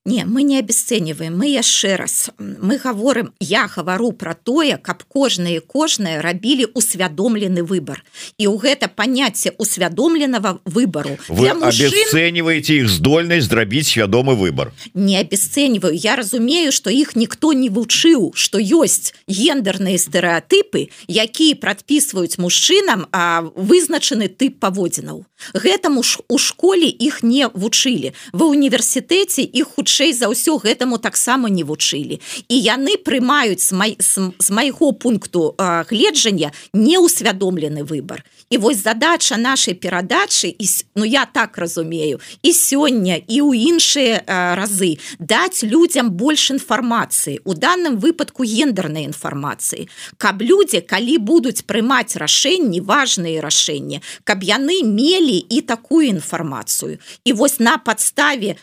Не, 0.07 0.23
мы 0.23 0.43
не 0.43 0.57
обесцениваем 0.57 1.37
мы 1.37 1.49
яшчэ 1.51 1.97
раз 1.97 2.29
мы 2.39 2.77
говорим 2.77 3.33
я 3.41 3.67
говорю 3.67 4.13
про 4.13 4.35
тое 4.35 4.77
каб 4.77 5.03
кожнае 5.03 5.59
кожнае 5.59 6.21
рабілі 6.21 6.71
усвядомлены 6.73 7.59
выбор. 7.61 8.05
І 8.39 8.47
ў 8.47 8.55
гэта 8.55 8.87
понятие 8.87 9.51
усвядомленого 9.59 10.61
выбору 10.63 11.19
вы 11.27 11.51
мужчин... 11.53 11.91
обесцениваете 11.91 12.77
их 12.77 12.87
здольнасць 12.87 13.51
зрабіць 13.51 13.91
свядомы 13.91 14.35
выбор. 14.39 14.71
Не 14.93 15.19
обесцениваю. 15.19 15.93
Я 15.93 16.15
разумею 16.15 16.71
что 16.71 16.89
их 16.89 17.17
никто 17.17 17.51
не 17.51 17.67
вучыў 17.67 18.31
что 18.33 18.63
ёсць 18.63 19.11
гендерные 19.27 19.99
стэеотыпы 19.99 20.87
якія 21.11 21.59
прадпісваюць 21.59 22.39
мужчынам 22.39 23.11
а 23.11 23.43
вызначаны 23.59 24.31
тып 24.31 24.63
паводзінаў 24.63 25.27
гэтаму 25.53 26.03
ж 26.03 26.19
у 26.27 26.37
школе 26.37 26.87
их 26.87 27.23
не 27.23 27.47
вучылі. 27.47 28.13
Ва 28.33 28.45
універсітэце 28.47 29.41
их 29.41 29.75
хутчэй 29.75 30.13
за 30.13 30.29
ўсё 30.31 30.57
гэтаму 30.59 30.97
таксама 30.97 31.49
не 31.49 31.63
вучылі. 31.63 32.21
І 32.47 32.55
яны 32.55 32.97
прымаюць 32.97 33.63
з, 33.63 33.71
май, 33.71 33.95
з, 33.99 34.31
з 34.39 34.47
майго 34.49 34.91
пункту 34.93 35.55
гледжання 35.57 36.51
неусвядомлены 36.73 37.83
выбор 37.83 38.23
і 38.49 38.57
вось 38.57 38.83
задача 38.83 39.37
нашай 39.37 39.73
перадачы 39.73 40.47
і 40.47 40.65
ну 40.95 41.05
я 41.05 41.25
так 41.25 41.57
разумею 41.57 42.19
і 42.41 42.51
сёння 42.53 43.19
і 43.19 43.37
ў 43.43 43.51
іншыя 43.75 44.23
разы 44.55 44.99
даць 45.19 45.63
людзям 45.63 46.11
больш 46.11 46.51
інфармацыі 46.55 47.43
у 47.43 47.53
данным 47.53 47.99
выпадку 47.99 48.47
гендернай 48.47 49.03
інфармацыі 49.03 49.89
каб 50.17 50.41
людзі 50.41 50.81
калі 50.81 51.17
будуць 51.17 51.67
прымаць 51.67 52.15
рашэнні 52.15 52.81
важные 52.81 53.41
рашэнні 53.43 54.01
каб 54.23 54.43
яны 54.43 54.83
мелі 54.83 55.37
і 55.37 55.61
такую 55.61 56.07
інфармацыю 56.07 56.99
і 57.23 57.33
вось 57.33 57.59
на 57.59 57.77
падставе 57.77 58.55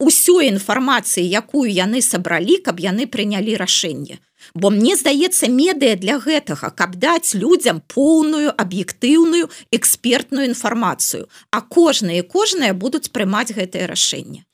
ўсёй 0.00 0.48
інфармацыі 0.48 1.28
якую 1.28 1.68
яны 1.68 2.00
сабралі 2.00 2.56
каб 2.64 2.80
яны 2.80 3.04
прынялі 3.04 3.56
рашэнне 3.60 4.24
бо 4.54 4.70
мне 4.70 4.96
здаецца 4.96 5.48
медыя 5.48 5.96
для 5.96 6.18
гэтага 6.18 6.70
каб 6.70 6.96
даць 6.96 7.34
людзям 7.34 7.82
поўную 7.86 8.52
аб'ектыўную 8.52 9.50
экспертную 9.72 10.48
інфармацыю. 10.48 11.28
А 11.50 11.60
кожныя 11.60 12.22
кожныя 12.22 12.74
будуць 12.74 13.10
прымаць 13.10 13.52
гэтае 13.52 13.86
рашэнне. 13.86 14.44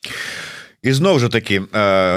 Ізноў 0.84 1.18
жа 1.18 1.28
такі 1.32 1.64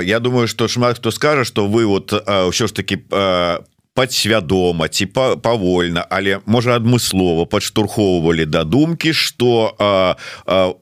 я 0.04 0.20
думаю 0.20 0.48
что 0.48 0.68
шмат 0.68 0.98
хто 1.00 1.12
скажа 1.12 1.46
что 1.46 1.68
вы 1.68 1.86
вот 1.86 2.12
ўсё 2.12 2.68
ж 2.68 2.72
таки 2.74 2.98
по 2.98 3.64
подсвядома 3.98 4.88
ці 4.94 5.10
павольна 5.42 6.06
але 6.14 6.38
можа 6.46 6.78
адмыслова 6.78 7.50
падштурхоўвалі 7.50 8.46
да 8.46 8.62
думкі 8.64 9.14
что 9.14 9.74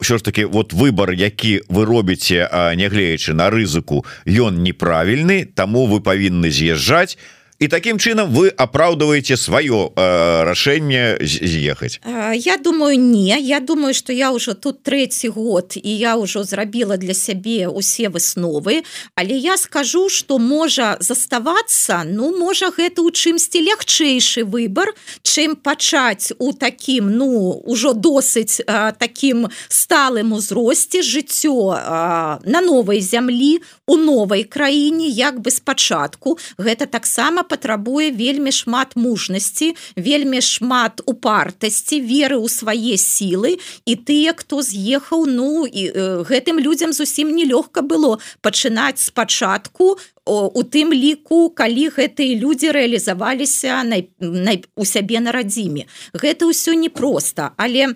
що 0.02 0.18
ж 0.18 0.24
таки 0.24 0.46
вот 0.46 0.74
выбор 0.74 1.16
які 1.16 1.64
вы 1.72 1.86
робіце 1.88 2.50
нягледзячы 2.76 3.32
на 3.32 3.48
рызыку 3.48 4.04
ён 4.28 4.60
неправільны 4.68 5.48
таму 5.48 5.88
вы 5.88 6.04
павінны 6.04 6.52
з'язджаць 6.52 7.16
і 7.60 7.68
таким 7.68 8.00
чынам 8.00 8.34
вы 8.36 8.52
апраўдываеце 8.52 9.40
сваё 9.40 9.96
э, 9.96 10.44
рашэнне 10.44 11.24
з'ехаць 11.24 12.04
Я 12.36 12.58
думаю 12.58 13.00
не. 13.00 13.38
Я 13.40 13.60
думаю 13.60 13.94
что 13.94 14.12
я 14.12 14.32
ўжо 14.32 14.54
тут 14.54 14.84
трэці 14.84 15.30
год 15.30 15.80
і 15.80 15.92
я 15.98 16.20
ўжо 16.20 16.44
зрабіла 16.44 16.98
для 16.98 17.14
сябе 17.14 17.68
усе 17.68 18.10
высновы 18.10 18.84
але 19.16 19.38
я 19.38 19.58
скажу 19.58 20.10
что 20.10 20.38
можа 20.38 20.98
заставацца 21.00 22.04
ну 22.04 22.36
можа 22.36 22.76
гэта 22.76 23.02
у 23.02 23.12
чымсьці 23.12 23.64
лягчэйшы 23.64 24.44
выбор 24.44 24.92
чым 25.24 25.56
пачаць 25.56 26.36
у 26.40 26.52
таким 26.52 27.16
ну 27.16 27.64
ўжо 27.64 27.94
досыць 27.94 28.60
а, 28.68 28.92
таким 28.92 29.48
сталым 29.70 30.34
узросце 30.34 31.00
жыццё 31.02 31.72
а, 31.72 32.40
на 32.44 32.60
новой 32.60 33.00
зямлі 33.00 33.64
у 33.88 33.96
новой 33.96 34.44
краіне 34.44 35.08
як 35.08 35.40
бы 35.40 35.52
спачатку 35.52 36.38
гэта 36.60 36.86
таксама 36.86 37.45
патрабуе 37.46 38.12
вельмі 38.12 38.52
шмат 38.52 38.96
мужнасці 39.00 39.76
вельмі 39.96 40.42
шмат 40.42 41.02
упартасці 41.06 42.02
веры 42.02 42.42
ў 42.42 42.50
свае 42.50 42.98
сілы. 42.98 43.58
І 43.86 43.94
тыя 43.96 44.34
хто 44.34 44.62
з'ехаў 44.66 45.26
ну 45.30 45.64
і 45.70 45.82
э, 45.90 46.26
гэтым 46.26 46.60
людзям 46.60 46.92
зусім 46.94 47.32
нелёгка 47.32 47.86
было 47.86 48.18
пачынаць 48.42 49.06
спачатку 49.06 49.98
у 50.26 50.62
тым 50.64 50.90
ліку 50.90 51.54
калі 51.54 51.90
гэтыя 51.94 52.34
людзі 52.42 52.74
рэалізаваліся 52.74 53.86
най, 53.86 54.10
най, 54.20 54.66
у 54.76 54.86
сябе 54.86 55.22
на 55.22 55.30
радзіме. 55.32 55.86
Гэта 56.18 56.50
ўсё 56.50 56.74
непросто 56.74 57.54
але 57.58 57.94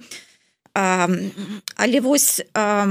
а, 0.73 1.09
але 1.75 1.99
вось 1.99 2.41
а, 2.53 2.85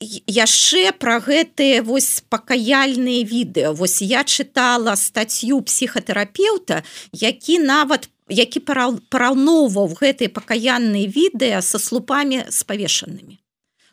яшчэ 0.00 0.92
пра 0.98 1.20
гэтыя 1.20 1.82
вось 1.82 2.22
пакаяльныя 2.28 3.24
відэо 3.24 3.72
вось 3.72 4.02
я 4.02 4.24
чытала 4.24 4.96
статью 4.96 5.62
псіхатэрапеўта 5.62 6.82
які 7.12 7.58
нават 7.58 8.10
які 8.28 8.60
параўноўваў 8.60 9.96
гэтыя 10.00 10.28
пакаянныя 10.28 11.06
відэа 11.06 11.62
са 11.62 11.78
слупамі 11.78 12.42
з 12.50 12.62
павешанымі. 12.66 13.38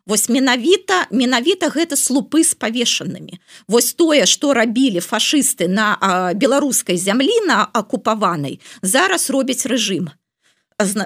Вось 0.05 0.27
менавіта 0.27 1.07
менавіта 1.11 1.69
гэта 1.71 1.95
слупы 1.95 2.43
з 2.43 2.57
павешанымі. 2.59 3.39
Вось 3.67 3.93
тое 3.93 4.25
што 4.25 4.51
рабілі 4.53 4.99
фашысты 4.99 5.69
на 5.71 5.95
беларускай 6.35 6.97
зямлі 6.97 7.45
на 7.47 7.63
акупаванай 7.71 8.59
зараз 8.81 9.29
робяць 9.29 9.63
рэжым 9.63 10.11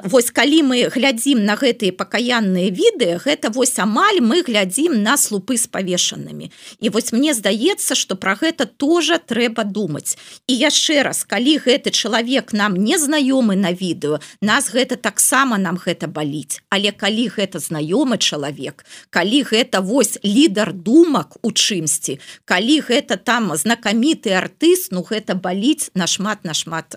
вось 0.04 0.32
калі 0.32 0.64
мы 0.64 0.88
глядзім 0.90 1.44
на 1.46 1.56
гэтыя 1.60 1.92
пакаянныя 1.92 2.72
відэа 2.72 3.20
гэта 3.20 3.52
вось 3.52 3.76
амаль 3.80 4.20
мы 4.24 4.42
глядзім 4.42 5.04
на 5.04 5.18
слупы 5.18 5.58
з 5.58 5.68
павешанымі. 5.68 6.52
І 6.80 6.90
вось 6.90 7.12
мне 7.12 7.34
здаецца 7.34 7.96
что 7.96 8.16
про 8.16 8.36
гэта 8.36 8.66
тоже 8.66 9.20
трэба 9.20 9.64
думаць. 9.64 10.18
І 10.48 10.56
яшчэ 10.56 11.04
раз 11.04 11.24
калі 11.24 11.58
гэты 11.60 11.92
чалавек 11.92 12.54
нам 12.54 12.76
не 12.76 12.98
знаёмы 12.98 13.56
на 13.56 13.72
відэо 13.72 14.20
нас 14.42 14.72
гэта 14.72 14.96
таксама 14.96 15.58
нам 15.58 15.78
гэта 15.78 16.08
баліць. 16.08 16.64
Але 16.70 16.92
калі 16.92 17.28
гэта 17.28 17.60
знаёмы 17.60 18.18
чалавек 18.18 18.86
калі 19.10 19.44
гэта 19.44 19.82
вось 19.82 20.18
лідар 20.24 20.74
думак 20.74 21.38
у 21.44 21.52
чымсьці 21.52 22.20
калі 22.46 22.80
гэта 22.82 23.18
там 23.18 23.52
знакаміты 23.56 24.32
артыст 24.32 24.92
ну 24.92 25.04
гэта 25.04 25.36
баліць 25.36 25.92
нашмат 25.94 26.46
нашмат 26.46 26.96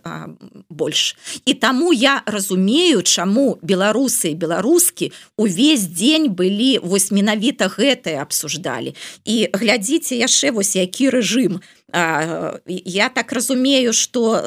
больш. 0.70 1.16
І 1.44 1.54
таму 1.54 1.92
я 1.92 2.22
разумею 2.26 2.69
разумею 2.70 3.02
чаму 3.02 3.58
беларусы 3.62 4.30
і 4.30 4.38
беларускі 4.38 5.12
увесь 5.36 5.90
дзень 5.90 6.30
былі 6.30 6.78
вось 6.82 7.10
менавіта 7.10 7.66
гэтае 7.66 8.22
абсуждалі. 8.22 8.94
І 9.24 9.50
глядзіце 9.52 10.14
яшчэ 10.14 10.52
вось 10.52 10.76
які 10.76 11.10
рэжым. 11.10 11.60
Я 11.90 13.08
так 13.08 13.32
разумею 13.32 13.92
что 13.92 14.38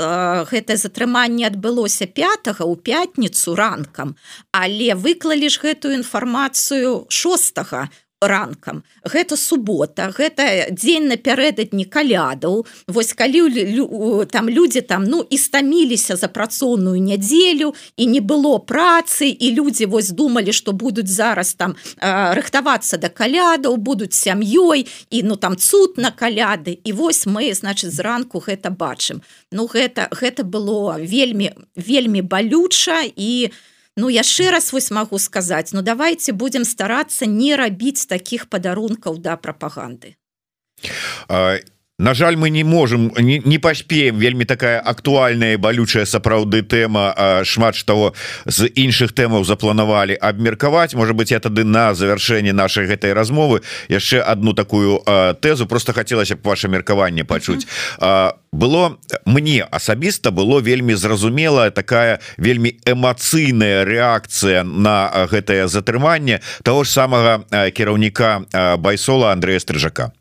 гэтае 0.48 0.78
затрыманне 0.78 1.48
адбылося 1.48 2.08
5 2.08 2.64
у 2.64 2.76
пятніцу 2.76 3.56
ранкам 3.56 4.16
але 4.52 4.96
выклалі 4.96 5.50
ж 5.50 5.60
гэтую 5.60 6.00
інфармацыю 6.00 7.04
6 7.10 7.60
ранкам. 8.28 8.84
Гэта 9.04 9.38
субота 9.38 10.10
гэта 10.16 10.70
дзень 10.72 11.08
напярэдадні 11.12 11.86
калядаў. 11.86 12.66
Вось 12.88 13.14
калі 13.14 14.26
там 14.32 14.50
людзі 14.50 14.82
там 14.82 15.04
ну 15.04 15.26
і 15.30 15.38
стаміліся 15.38 16.16
за 16.16 16.28
працоўную 16.28 17.02
нядзелю 17.02 17.74
і 17.98 18.06
не 18.06 18.22
было 18.22 18.60
працы 18.60 19.28
і 19.30 19.52
людзі 19.56 19.86
вось 19.86 20.10
думалі 20.10 20.54
што 20.54 20.72
будуць 20.74 21.10
зараз 21.10 21.54
там 21.54 21.76
рыхтавацца 22.00 22.98
да 22.98 23.10
калядаў 23.10 23.78
будуць 23.78 24.14
сям'ёй 24.14 24.88
і 25.10 25.24
ну 25.24 25.36
там 25.36 25.58
цуд 25.58 25.98
на 25.98 26.12
каляды. 26.12 26.80
І 26.84 26.94
вось 26.94 27.26
мы 27.26 27.54
значит 27.54 27.94
зранку 27.94 28.40
гэта 28.40 28.70
бачым. 28.70 29.22
Ну 29.52 29.68
гэта 29.68 30.08
гэта 30.12 30.44
было 30.44 30.98
вельмі 31.00 31.52
вельмі 31.76 32.22
балюча 32.22 33.04
і 33.16 33.52
у 33.52 33.73
Ну 33.96 34.10
яшчэ 34.10 34.50
раз 34.52 34.74
вось 34.74 34.89
магу 34.91 35.20
сказаць 35.20 35.74
Ну 35.74 35.82
давайте 35.82 36.34
будем 36.34 36.66
старацца 36.66 37.26
не 37.26 37.56
рабіць 37.56 38.06
таких 38.10 38.50
падарункаў 38.50 39.18
да 39.18 39.38
прапаганды 39.38 40.18
На 42.00 42.16
жаль 42.16 42.36
мы 42.38 42.50
не 42.50 42.64
можем 42.64 43.12
не, 43.18 43.39
не 43.46 43.60
паспеем 43.60 44.18
вельмі 44.18 44.46
такая 44.46 44.80
актуальная 44.80 45.60
балючая 45.60 46.06
сапраўды 46.06 46.64
тэма. 46.64 47.14
Шмат 47.46 47.86
того 47.86 48.14
з 48.46 48.66
іншых 48.66 49.14
тэмаў 49.14 49.46
запланавалі 49.46 50.18
абмеркаваць. 50.18 50.96
Может 50.96 51.16
быть 51.16 51.30
я 51.30 51.39
тады 51.39 51.64
на 51.64 51.94
завершэнне 51.94 52.52
нашай 52.52 52.88
гэтай 52.88 53.14
размовы 53.14 53.62
яшчэ 53.89 54.26
одну 54.26 54.54
такую 54.54 55.04
а, 55.06 55.34
тэзу 55.34 55.68
просто 55.68 55.94
хацелася 55.94 56.36
б 56.36 56.41
ваше 56.44 56.68
меркаванне 56.68 57.26
пачуць. 57.26 57.68
А, 58.00 58.38
было 58.52 58.98
мне 59.26 59.62
асабіста 59.62 60.32
было 60.32 60.62
вельмі 60.62 60.96
зразумелая 60.96 61.70
такая 61.70 62.20
вельмі 62.38 62.74
эмацыйная 62.86 63.86
реакцыя 63.86 64.64
на 64.64 65.28
гэтае 65.30 65.68
затрыманне 65.68 66.41
того 66.64 66.84
ж 66.84 66.89
самага 66.89 67.46
кіраўніка 67.70 68.46
байсола 68.78 69.32
Андрея 69.32 69.60
стрыжака 69.60 70.12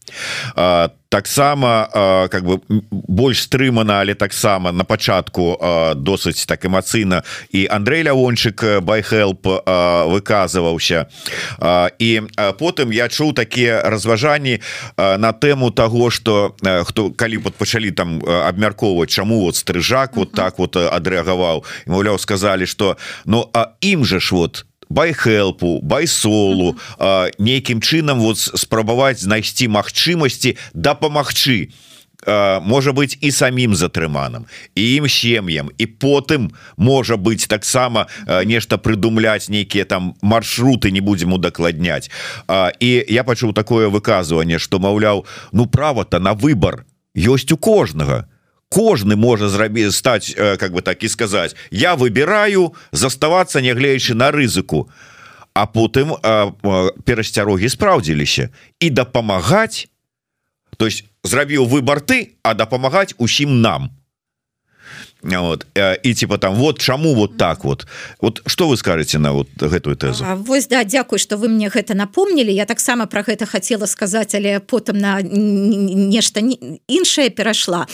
там 0.55 0.91
таксама 1.13 1.89
как 2.33 2.45
бы 2.45 2.61
больш 2.91 3.43
стрымана 3.45 4.01
але 4.01 4.15
таксама 4.15 4.73
на 4.73 4.85
пачатку 4.85 5.61
досыць 5.95 6.47
так 6.49 6.65
эмацыйна. 6.65 7.23
І 7.53 7.69
Андрей 7.69 8.03
лявончык 8.03 8.81
байхелп 8.81 9.45
выказываўся. 9.45 11.13
І 12.01 12.11
потым 12.57 12.97
я 12.97 13.13
чуў 13.13 13.37
такія 13.37 13.85
разважанні 13.85 14.61
на 14.97 15.33
тэму 15.37 15.71
того 15.71 16.11
что 16.11 16.57
хто 16.85 17.11
калі 17.13 17.37
вот 17.45 17.55
пачалі 17.61 17.91
там 17.93 18.25
абмяркоўваць 18.25 19.13
чаму 19.13 19.45
вот 19.45 19.57
стрыжак 19.57 20.17
вот 20.17 20.33
так 20.33 20.59
вот 20.59 20.77
адрэагаваў. 20.77 21.65
Маўляў 21.87 22.19
сказали 22.19 22.65
что 22.65 22.97
ну 23.27 23.51
а 23.53 23.77
ім 23.85 24.05
же 24.05 24.19
ж 24.21 24.33
вот 24.33 24.65
байхелпу 24.93 25.81
байсолу 25.83 26.77
нейкім 27.39 27.81
чынам 27.81 28.21
вот 28.21 28.39
спрабаваць 28.39 29.25
знайсці 29.25 29.73
магчымасці 29.73 30.57
дапамагчы 30.75 31.73
можа 32.63 32.93
быть 32.93 33.19
і 33.21 33.31
самім 33.31 33.75
затрыманым 33.75 34.47
і 34.75 34.83
ім 34.97 35.09
сем'ям. 35.09 35.71
І 35.79 35.87
потым 35.87 36.55
можа 36.77 37.17
быть 37.17 37.49
таксама 37.49 38.07
нешта 38.45 38.79
прыдумляць 38.79 39.51
нейкія 39.51 39.85
там 39.85 40.15
маршруты 40.23 40.91
не 40.91 41.01
будзем 41.01 41.33
удакладняць. 41.33 42.11
І 42.79 43.05
я 43.09 43.25
пачуў 43.25 43.53
такое 43.53 43.89
выказыванне 43.89 44.59
что 44.59 44.79
маўляў 44.79 45.27
ну 45.53 45.67
права-то 45.67 46.19
на 46.21 46.35
выбор 46.35 46.87
ёсць 47.17 47.51
у 47.53 47.57
кожнага 47.57 48.29
кожны 48.73 49.17
можа 49.17 49.53
зрабіць 49.53 49.93
стаць 49.93 50.33
как 50.33 50.73
бы 50.73 50.81
так 50.83 51.05
і 51.05 51.09
сказаць. 51.09 51.55
Я 51.71 51.95
выбираю 51.95 52.73
заставацца 52.93 53.61
нягледзячы 53.61 54.17
на 54.17 54.33
рызыку 54.33 54.89
а 55.53 55.67
потым 55.69 56.17
перасцярогі 57.05 57.69
спраўдзіліся 57.69 58.49
і 58.81 58.91
дапамагаць. 58.91 59.89
То 60.81 60.89
есть 60.89 61.05
зрабіў 61.23 61.69
выбор 61.69 62.01
ты 62.01 62.41
а 62.43 62.55
дапамагаць 62.55 63.15
усім 63.19 63.61
нам 63.61 63.93
вот. 65.23 65.67
І 66.03 66.15
типа 66.15 66.39
там 66.39 66.55
вот 66.55 66.79
чаму 66.79 67.15
вот 67.15 67.37
так 67.37 67.65
вот? 67.65 67.87
Вот 68.21 68.43
что 68.47 68.69
вы 68.69 68.77
скажете 68.77 69.19
на 69.19 69.33
вот 69.33 69.49
гэтую 69.57 69.97
тезу? 69.97 70.25
Вось 70.37 70.67
да 70.67 70.85
дзякуй 70.85 71.19
что 71.19 71.37
вы 71.37 71.49
мне 71.49 71.69
гэта 71.69 71.95
напомнілі 71.95 72.55
я 72.55 72.65
таксама 72.65 73.07
про 73.07 73.23
гэта 73.23 73.47
хотела 73.47 73.87
сказать 73.87 74.35
але 74.35 74.61
потым 74.61 74.99
на 74.99 75.23
нешта 75.23 76.41
іншае 76.41 77.31
перайшла 77.31 77.87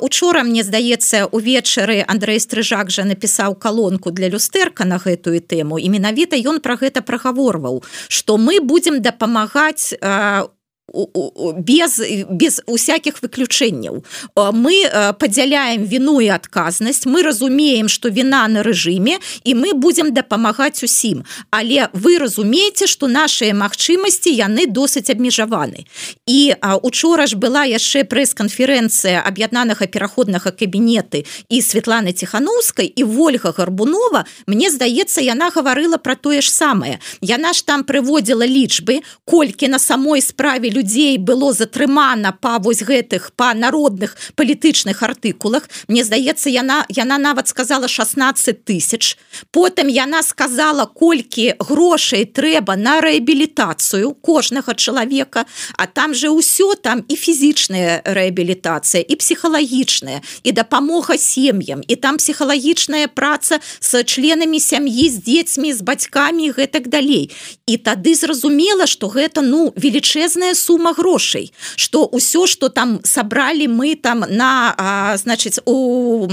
учора 0.00 0.42
мне 0.42 0.62
здаецца 0.62 1.26
увечары 1.26 2.04
Андрей 2.06 2.40
стрыжак 2.40 2.90
жа 2.90 3.04
напісаў 3.04 3.54
колонку 3.54 4.10
для 4.10 4.28
люстэрка 4.28 4.84
на 4.84 4.98
гэтую 4.98 5.40
тэму 5.40 5.78
і 5.78 5.88
менавіта 5.88 6.36
ён 6.36 6.60
про 6.60 6.76
гэта 6.76 7.00
прагаворваў 7.02 7.82
что 8.08 8.36
мы 8.36 8.60
будем 8.60 9.02
дапамагаць 9.02 9.94
у 9.94 10.63
без 10.92 12.00
без 12.30 12.60
усяких 12.66 13.22
выключэнняў 13.22 14.04
мы 14.52 14.74
падзяляем 15.18 15.84
віну 15.88 16.20
і 16.20 16.28
адказнасць 16.28 17.06
мы 17.06 17.22
разумеем 17.22 17.88
что 17.88 18.10
віна 18.10 18.46
на 18.48 18.62
рэжыме 18.62 19.16
і 19.44 19.54
мы 19.54 19.72
будем 19.72 20.12
дапамагаць 20.12 20.84
усім. 20.84 21.24
Але 21.50 21.88
вы 21.92 22.18
разумееце 22.18 22.86
что 22.86 23.08
наши 23.08 23.52
магчымасці 23.52 24.28
яны 24.28 24.66
досыць 24.66 25.08
абмежаваны 25.08 25.86
і 26.26 26.54
учора 26.82 27.26
ж 27.26 27.36
была 27.40 27.64
яшчэ 27.64 28.04
прэс-канферэнцыя 28.04 29.24
аб'яднанага 29.24 29.86
пераходнага 29.86 30.52
кабінеты 30.52 31.24
і 31.48 31.62
Светланы 31.64 32.12
ціхановскай 32.12 32.86
і 32.86 33.04
ольга 33.04 33.56
гарбунова 33.56 34.26
мне 34.46 34.70
здаецца 34.70 35.24
яна 35.24 35.48
гаварыла 35.48 35.96
про 35.96 36.14
тое 36.14 36.44
ж 36.44 36.52
самае 36.52 37.00
яна 37.24 37.56
ж 37.56 37.64
там 37.64 37.88
прыводзіла 37.88 38.44
лічбы 38.44 39.00
колькі 39.24 39.68
на 39.68 39.78
самой 39.78 40.20
справе 40.20 40.73
людзей 40.74 41.18
было 41.18 41.52
затрымана 41.52 42.32
па 42.32 42.58
вось 42.58 42.82
гэтых 42.82 43.30
па 43.36 43.54
народных 43.54 44.16
палітычных 44.34 45.02
артыкулах. 45.02 45.68
Мне 45.88 46.02
здаецца 46.04 46.50
яна 46.50 46.84
яна 46.90 47.18
нават 47.18 47.48
сказала 47.48 47.88
16 47.88 48.64
тысяч. 48.64 49.16
Потым 49.50 49.88
яна 49.88 50.22
сказала 50.22 50.86
колькі 50.86 51.54
грошай 51.58 52.26
трэба 52.26 52.76
на 52.76 53.00
рэабілітацыю 53.00 54.14
кожнага 54.20 54.74
чалавека 54.74 55.46
а 55.78 55.86
там 55.86 56.14
же 56.14 56.34
ўсё 56.34 56.74
там 56.74 57.04
і 57.08 57.14
фізічная 57.14 58.02
рэабілітацыя 58.04 59.04
і 59.06 59.14
псіхалагічная 59.14 60.20
і 60.42 60.50
дапамога 60.52 61.18
сем'ям 61.18 61.82
і 61.86 61.94
там 61.96 62.18
псіхалагічная 62.18 63.06
праца 63.08 63.60
с 63.80 64.02
членамі 64.02 64.60
сям'і 64.60 65.06
з 65.10 65.22
дзецьмі 65.22 65.72
з 65.72 65.80
бацькамі 65.80 66.50
гэтак 66.50 66.88
далей. 66.88 67.30
І 67.66 67.76
тады 67.78 68.14
зразумела 68.14 68.86
что 68.86 69.08
гэта 69.08 69.40
ну 69.40 69.72
велічэзная 69.76 70.54
сума 70.64 70.94
грошай 70.96 71.52
что 71.76 72.08
ўсё 72.08 72.46
что 72.46 72.68
там 72.68 73.00
сабралі 73.04 73.68
мы 73.68 73.94
там 73.96 74.24
на 74.28 74.74
а, 74.76 75.16
значыць 75.16 75.60
у 75.66 76.28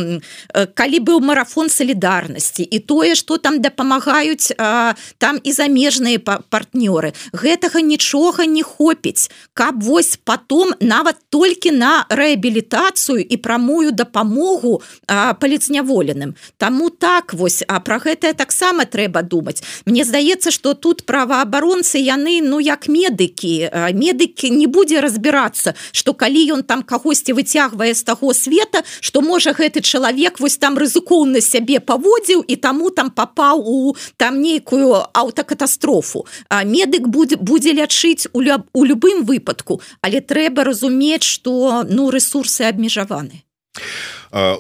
калі 0.74 1.00
быў 1.00 1.20
марафон 1.20 1.70
солідарнасці 1.70 2.64
і 2.64 2.80
тое 2.80 3.16
что 3.16 3.38
там 3.38 3.62
дапамагаюць 3.62 4.54
а, 4.58 4.96
там 5.18 5.40
і 5.44 5.52
замежныя 5.52 6.20
партнёры. 6.22 7.14
Гэтага 7.34 7.82
нічога 7.82 8.46
не 8.46 8.64
хопіць 8.64 9.30
каб 9.54 9.84
вось 9.84 10.18
потом 10.24 10.74
нават 10.80 11.18
толькі 11.30 11.72
на 11.72 12.06
рэабілітацыю 12.10 13.20
і 13.20 13.38
прамую 13.38 13.92
дапамогу 13.92 14.82
паліцняволеным. 15.08 16.36
Таму 16.58 16.90
так 16.90 17.34
вось 17.34 17.64
а 17.68 17.80
про 17.80 17.98
гэтае 18.00 18.34
таксама 18.34 18.86
трэба 18.86 19.22
думаць. 19.24 19.64
Мне 19.86 20.04
здаецца 20.04 20.52
что 20.52 20.74
тут 20.74 21.06
праваабаронцы 21.06 21.98
яны 21.98 22.42
ну 22.42 22.60
як 22.60 22.88
медыкі 22.88 23.70
меды 23.94 24.21
медыкі 24.22 24.50
не 24.50 24.68
будзе 24.68 25.02
разбірацца 25.02 25.74
что 25.92 26.14
калі 26.14 26.54
ён 26.54 26.64
там 26.64 26.84
кагосьці 26.84 27.34
выцягвае 27.34 27.94
з 27.94 28.04
таго 28.04 28.34
света 28.34 28.84
что 29.00 29.22
можа 29.22 29.54
гэты 29.54 29.82
чалавек 29.82 30.40
вось 30.40 30.58
там 30.58 30.78
рызыкоўна 30.78 31.42
сябе 31.42 31.80
паводзіў 31.80 32.46
і 32.48 32.56
таму 32.56 32.90
там 32.90 33.10
попаў 33.10 33.62
у 33.66 33.96
там 34.18 34.42
нейкую 34.42 35.04
аўтакатастрофу. 35.14 36.26
А 36.50 36.64
медык 36.64 37.08
будзе 37.08 37.36
будзе 37.38 37.74
лячыць 37.74 38.28
у 38.34 38.42
люб, 38.42 38.62
у 38.74 38.86
любым 38.86 39.26
выпадку 39.26 39.82
але 40.02 40.22
трэба 40.22 40.64
разумець 40.64 41.24
что 41.24 41.84
ну 41.90 42.10
ресурсы 42.10 42.62
абмежаваны. 42.62 43.44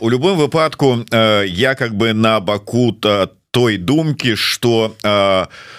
У 0.01 0.09
любым 0.09 0.37
выпадку 0.37 1.05
я 1.11 1.75
как 1.75 1.95
бы 1.95 2.13
на 2.13 2.39
баку 2.39 2.93
той 3.51 3.77
думкі 3.77 4.35
что 4.35 4.95
у 5.03 5.71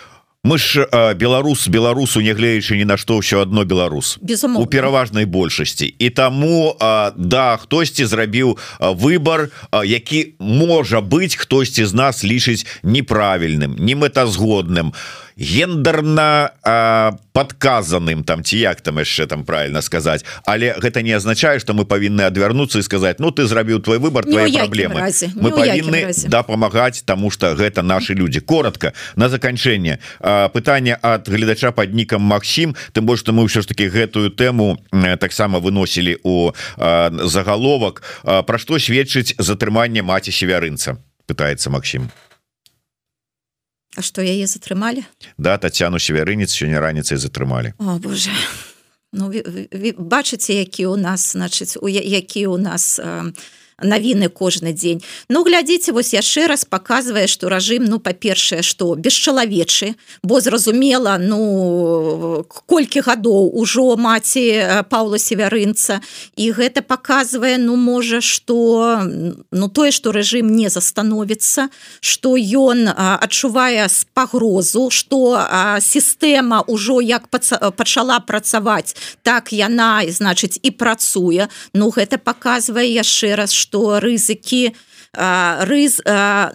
мы 0.45 0.59
ж 0.59 0.87
беларус 1.15 1.69
беларусу 1.69 2.19
нягледзячы 2.19 2.75
ні 2.75 2.83
на 2.83 2.99
што 2.99 3.23
ўсё 3.23 3.47
одно 3.47 3.63
беларус 3.63 4.19
у 4.59 4.67
пераважнай 4.67 5.23
большасці. 5.23 5.87
І 5.87 6.11
таму 6.11 6.75
да 7.15 7.63
хтосьці 7.63 8.11
зрабіў 8.11 8.59
выбор 8.99 9.55
які 9.87 10.35
можа 10.43 10.99
быць 10.99 11.39
хтосьці 11.39 11.87
з 11.87 11.95
нас 11.95 12.27
лічыць 12.27 12.67
неправільным 12.83 13.79
не 13.79 13.95
мэтазгодным 13.95 14.91
гендерна 15.37 16.53
подказаным 17.33 18.25
там 18.25 18.45
ці 18.45 18.59
як 18.59 18.81
там 18.81 18.99
яшчэ 18.99 19.27
там 19.27 19.45
правильно 19.45 19.83
сказать 19.83 20.25
але 20.47 20.75
гэта 20.79 21.03
не 21.03 21.13
означае 21.13 21.59
что 21.59 21.73
мы 21.73 21.85
павінны 21.85 22.23
адвярнуцца 22.23 22.79
і 22.79 22.83
сказать 22.83 23.21
Ну 23.21 23.31
ты 23.31 23.47
зрабіў 23.47 23.81
твой 23.81 23.99
выбор 23.99 24.25
твои 24.25 24.53
праблемы 24.53 25.01
мы 25.35 25.51
павінны 25.51 26.13
дапамагаць 26.29 27.03
тому 27.03 27.31
что 27.31 27.55
гэта 27.55 27.83
наши 27.83 28.15
люди 28.15 28.41
коротко 28.41 28.93
на 29.17 29.29
заканчэнне 29.29 29.99
пытание 30.21 30.99
от 31.01 31.29
гледача 31.29 31.73
под 31.73 31.95
нікам 31.95 32.23
Макссім 32.23 32.77
тым 32.93 33.07
больш 33.07 33.21
что 33.21 33.33
мы 33.33 33.47
ўсё 33.47 33.63
ж 33.63 33.67
таки 33.71 33.87
гэтую 33.87 34.35
тэму 34.35 34.83
таксама 35.19 35.59
выносілі 35.63 36.19
у 36.23 36.53
загаловак. 36.77 38.03
Про 38.23 38.59
што 38.59 38.79
сведчыць 38.79 39.39
затрыманне 39.39 40.03
маці 40.03 40.35
севярынца 40.35 40.99
пытается 41.27 41.71
Макссім 41.71 42.11
А 43.97 44.03
что 44.03 44.23
яе 44.23 44.47
затрымалі 44.47 45.05
да 45.39 45.59
Татяну 45.59 45.99
севярынец 45.99 46.51
сёння 46.51 46.81
раніцай 46.81 47.19
затрымалі 47.19 47.75
О 47.79 47.99
Боже. 47.99 48.31
Ну 49.13 49.29
вы, 49.29 49.45
вы, 49.45 49.69
вы 49.69 49.95
бачыце 49.99 50.57
які 50.57 50.87
у 50.87 50.97
нас 50.97 51.37
значыць 51.37 51.77
у 51.77 51.89
які 51.89 52.47
у 52.47 52.57
нас 52.57 52.99
э, 52.99 53.33
навіны 53.83 54.29
кожны 54.29 54.73
дзень 54.73 55.03
Ну 55.29 55.45
глядзіце 55.45 55.93
вось 55.93 56.13
яшчэ 56.15 56.47
раз 56.47 56.65
показвае 56.65 57.27
что 57.27 57.49
рэжым 57.49 57.85
ну 57.87 57.99
па-першае 57.99 58.63
что 58.63 58.95
бесчалавечы 58.95 59.95
бо 60.23 60.41
зразумела 60.41 61.19
ну 61.19 62.45
колькі 62.67 63.01
гадоў 63.01 63.51
ужо 63.55 63.97
маці 63.97 64.85
Паўла 64.91 65.19
севярынца 65.19 66.01
і 66.37 66.51
гэта 66.53 66.83
показвае 66.83 67.59
ну 67.59 67.77
можа 67.77 68.21
что 68.21 69.01
ну 69.51 69.69
тое 69.69 69.91
что 69.91 70.13
рэжым 70.13 70.53
не 70.53 70.69
застановіцца 70.69 71.69
что 72.01 72.37
ён 72.37 72.89
адчувае 72.97 73.89
з 73.89 74.07
пагрозу 74.15 74.91
что 74.91 75.41
сістэма 75.81 76.65
ўжо 76.69 77.01
як 77.01 77.29
пачала 77.29 78.21
працаваць 78.21 78.95
так 79.23 79.53
яна 79.53 80.03
значыць 80.09 80.59
і 80.63 80.71
працуе 80.71 81.49
Ну 81.73 81.91
гэта 81.91 82.19
показвае 82.19 82.89
яшчэ 82.93 83.35
раз 83.37 83.53
что 83.53 83.72
что 83.73 84.01
рызыкі 84.05 84.77
рыз 85.65 85.97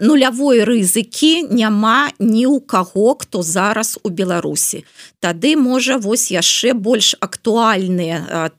нулявой 0.06 0.62
рызыкі 0.70 1.50
няма 1.50 2.14
ні 2.22 2.46
ў 2.46 2.62
каго 2.62 3.18
хто 3.18 3.42
зараз 3.42 3.98
у 4.06 4.14
Беларусі. 4.14 4.86
Тады 5.18 5.58
можа 5.58 5.98
вось 5.98 6.30
яшчэ 6.30 6.78
больш 6.78 7.18
актуальныя 7.18 8.54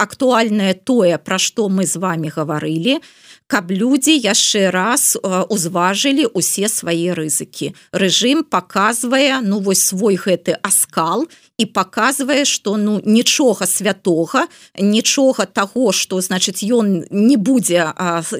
актуальнае 0.00 0.74
тое 0.74 1.20
пра 1.20 1.36
што 1.36 1.68
мы 1.68 1.84
з 1.84 2.00
вами 2.00 2.32
гаварылі 2.32 3.04
каб 3.50 3.74
людзі 3.74 4.14
яшчэ 4.14 4.70
раз 4.70 5.18
узважылі 5.22 6.30
усе 6.38 6.70
свае 6.70 7.18
рызыкі. 7.18 7.74
Рэжым 7.90 8.46
показвае 8.46 9.42
ну 9.42 9.58
вось 9.58 9.82
свой 9.82 10.14
гэты 10.14 10.54
аскал 10.62 11.26
і 11.58 11.66
показвае 11.66 12.44
что 12.46 12.76
ну 12.76 13.00
нічога 13.04 13.66
святого 13.66 14.46
нічога 14.78 15.46
того 15.50 15.90
что 15.92 16.20
значыць 16.22 16.62
ён 16.62 17.04
не 17.10 17.36
будзе 17.36 17.90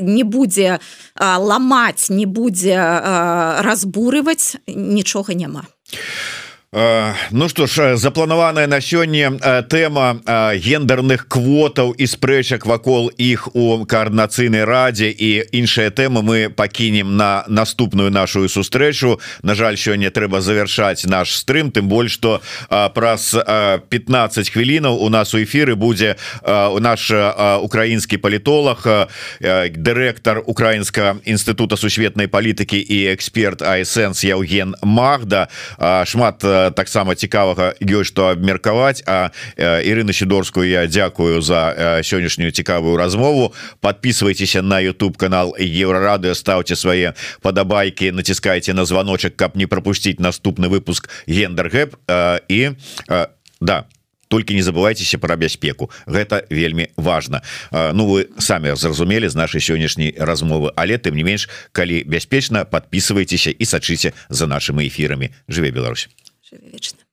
не 0.01 0.23
будзе 0.23 0.79
ламаць 1.19 2.09
не 2.09 2.27
будзе 2.27 2.79
разбурываць 3.67 4.63
нічога 4.67 5.35
няма 5.35 5.67
Ну 6.73 7.49
что 7.49 7.67
ж 7.67 7.97
запланаваная 7.97 8.69
на 8.69 8.81
сёння 8.81 9.35
тэма 9.67 10.23
гендерных 10.55 11.27
квотаў 11.27 11.91
і 11.99 12.07
спрэчак 12.07 12.63
вакол 12.63 13.11
іх 13.19 13.51
у 13.59 13.83
каарднацыйнай 13.83 14.63
радзе 14.63 15.11
і 15.11 15.51
іншыя 15.51 15.91
тэмы 15.91 16.23
мы 16.23 16.47
пакінем 16.47 17.17
на 17.17 17.43
наступную 17.49 18.15
нашу 18.15 18.47
сустрэчу 18.49 19.19
На 19.43 19.59
жаль 19.59 19.75
сёння 19.75 20.15
трэба 20.15 20.41
завершаць 20.41 21.11
наш 21.11 21.35
стрым 21.35 21.75
тым 21.75 21.91
больш 21.91 22.13
што 22.23 22.39
праз 22.71 23.35
15 23.35 24.51
хвілінаў 24.51 24.95
у 25.03 25.09
нас 25.11 25.35
у 25.35 25.43
эфиры 25.43 25.75
будзе 25.75 26.15
у 26.47 26.79
наш 26.79 27.11
украінскі 27.67 28.23
палітолог 28.23 28.87
дырэктар 29.43 30.39
украінска 30.47 31.19
інстытута 31.27 31.75
сусветнай 31.75 32.31
палітыкі 32.31 32.79
і 32.79 33.11
эксперт 33.11 33.59
айсэнс 33.59 34.23
Яўген 34.23 34.79
Магда. 34.87 35.49
Шмат 36.07 36.60
таксама 36.77 37.15
цікавага 37.15 37.75
ёсць 37.81 38.11
што 38.11 38.29
абмеркаваць. 38.35 39.03
А 39.07 39.31
Ірына 39.57 40.13
сидорскую 40.13 40.69
я 40.69 40.87
дзякую 40.87 41.41
за 41.41 42.01
сённяшнюю 42.03 42.51
цікавую 42.51 42.97
размову. 42.97 43.55
Подписывайтеся 43.81 44.63
на 44.63 44.81
YouTube 44.81 45.17
канал 45.17 45.55
еврорадыо 45.59 46.35
ставьте 46.35 46.77
свае 46.77 47.15
падабайки 47.43 48.11
націскайте 48.11 48.75
на 48.75 48.85
звоночек 48.85 49.37
каб 49.37 49.57
не 49.57 49.67
пропустить 49.67 50.21
наступны 50.21 50.69
выпуск 50.69 51.09
гендер 51.27 51.69
гэп 51.69 51.97
і 52.49 52.71
да 53.61 53.87
только 54.31 54.55
не 54.55 54.63
забывайтеся 54.63 55.19
про 55.19 55.37
бяспеку. 55.37 55.91
Гэта 56.07 56.47
вельмі 56.51 56.89
важно 56.97 57.43
Ну 57.71 58.07
вы 58.07 58.29
самі 58.39 58.77
зразумелі 58.77 59.29
з 59.29 59.35
нашай 59.35 59.61
сённяшняй 59.61 60.15
размовы 60.19 60.71
але 60.77 60.99
тым 60.99 61.19
не 61.19 61.25
менш 61.25 61.49
калі 61.73 62.05
бяспечна 62.07 62.65
подписывайтеся 62.65 63.51
і 63.51 63.65
сачыце 63.65 64.13
за 64.29 64.47
нашими 64.47 64.87
эфирамі 64.87 65.31
жыве 65.49 65.71
Беларусь 65.71 66.09
жыве 66.51 66.71
вечна 66.71 67.05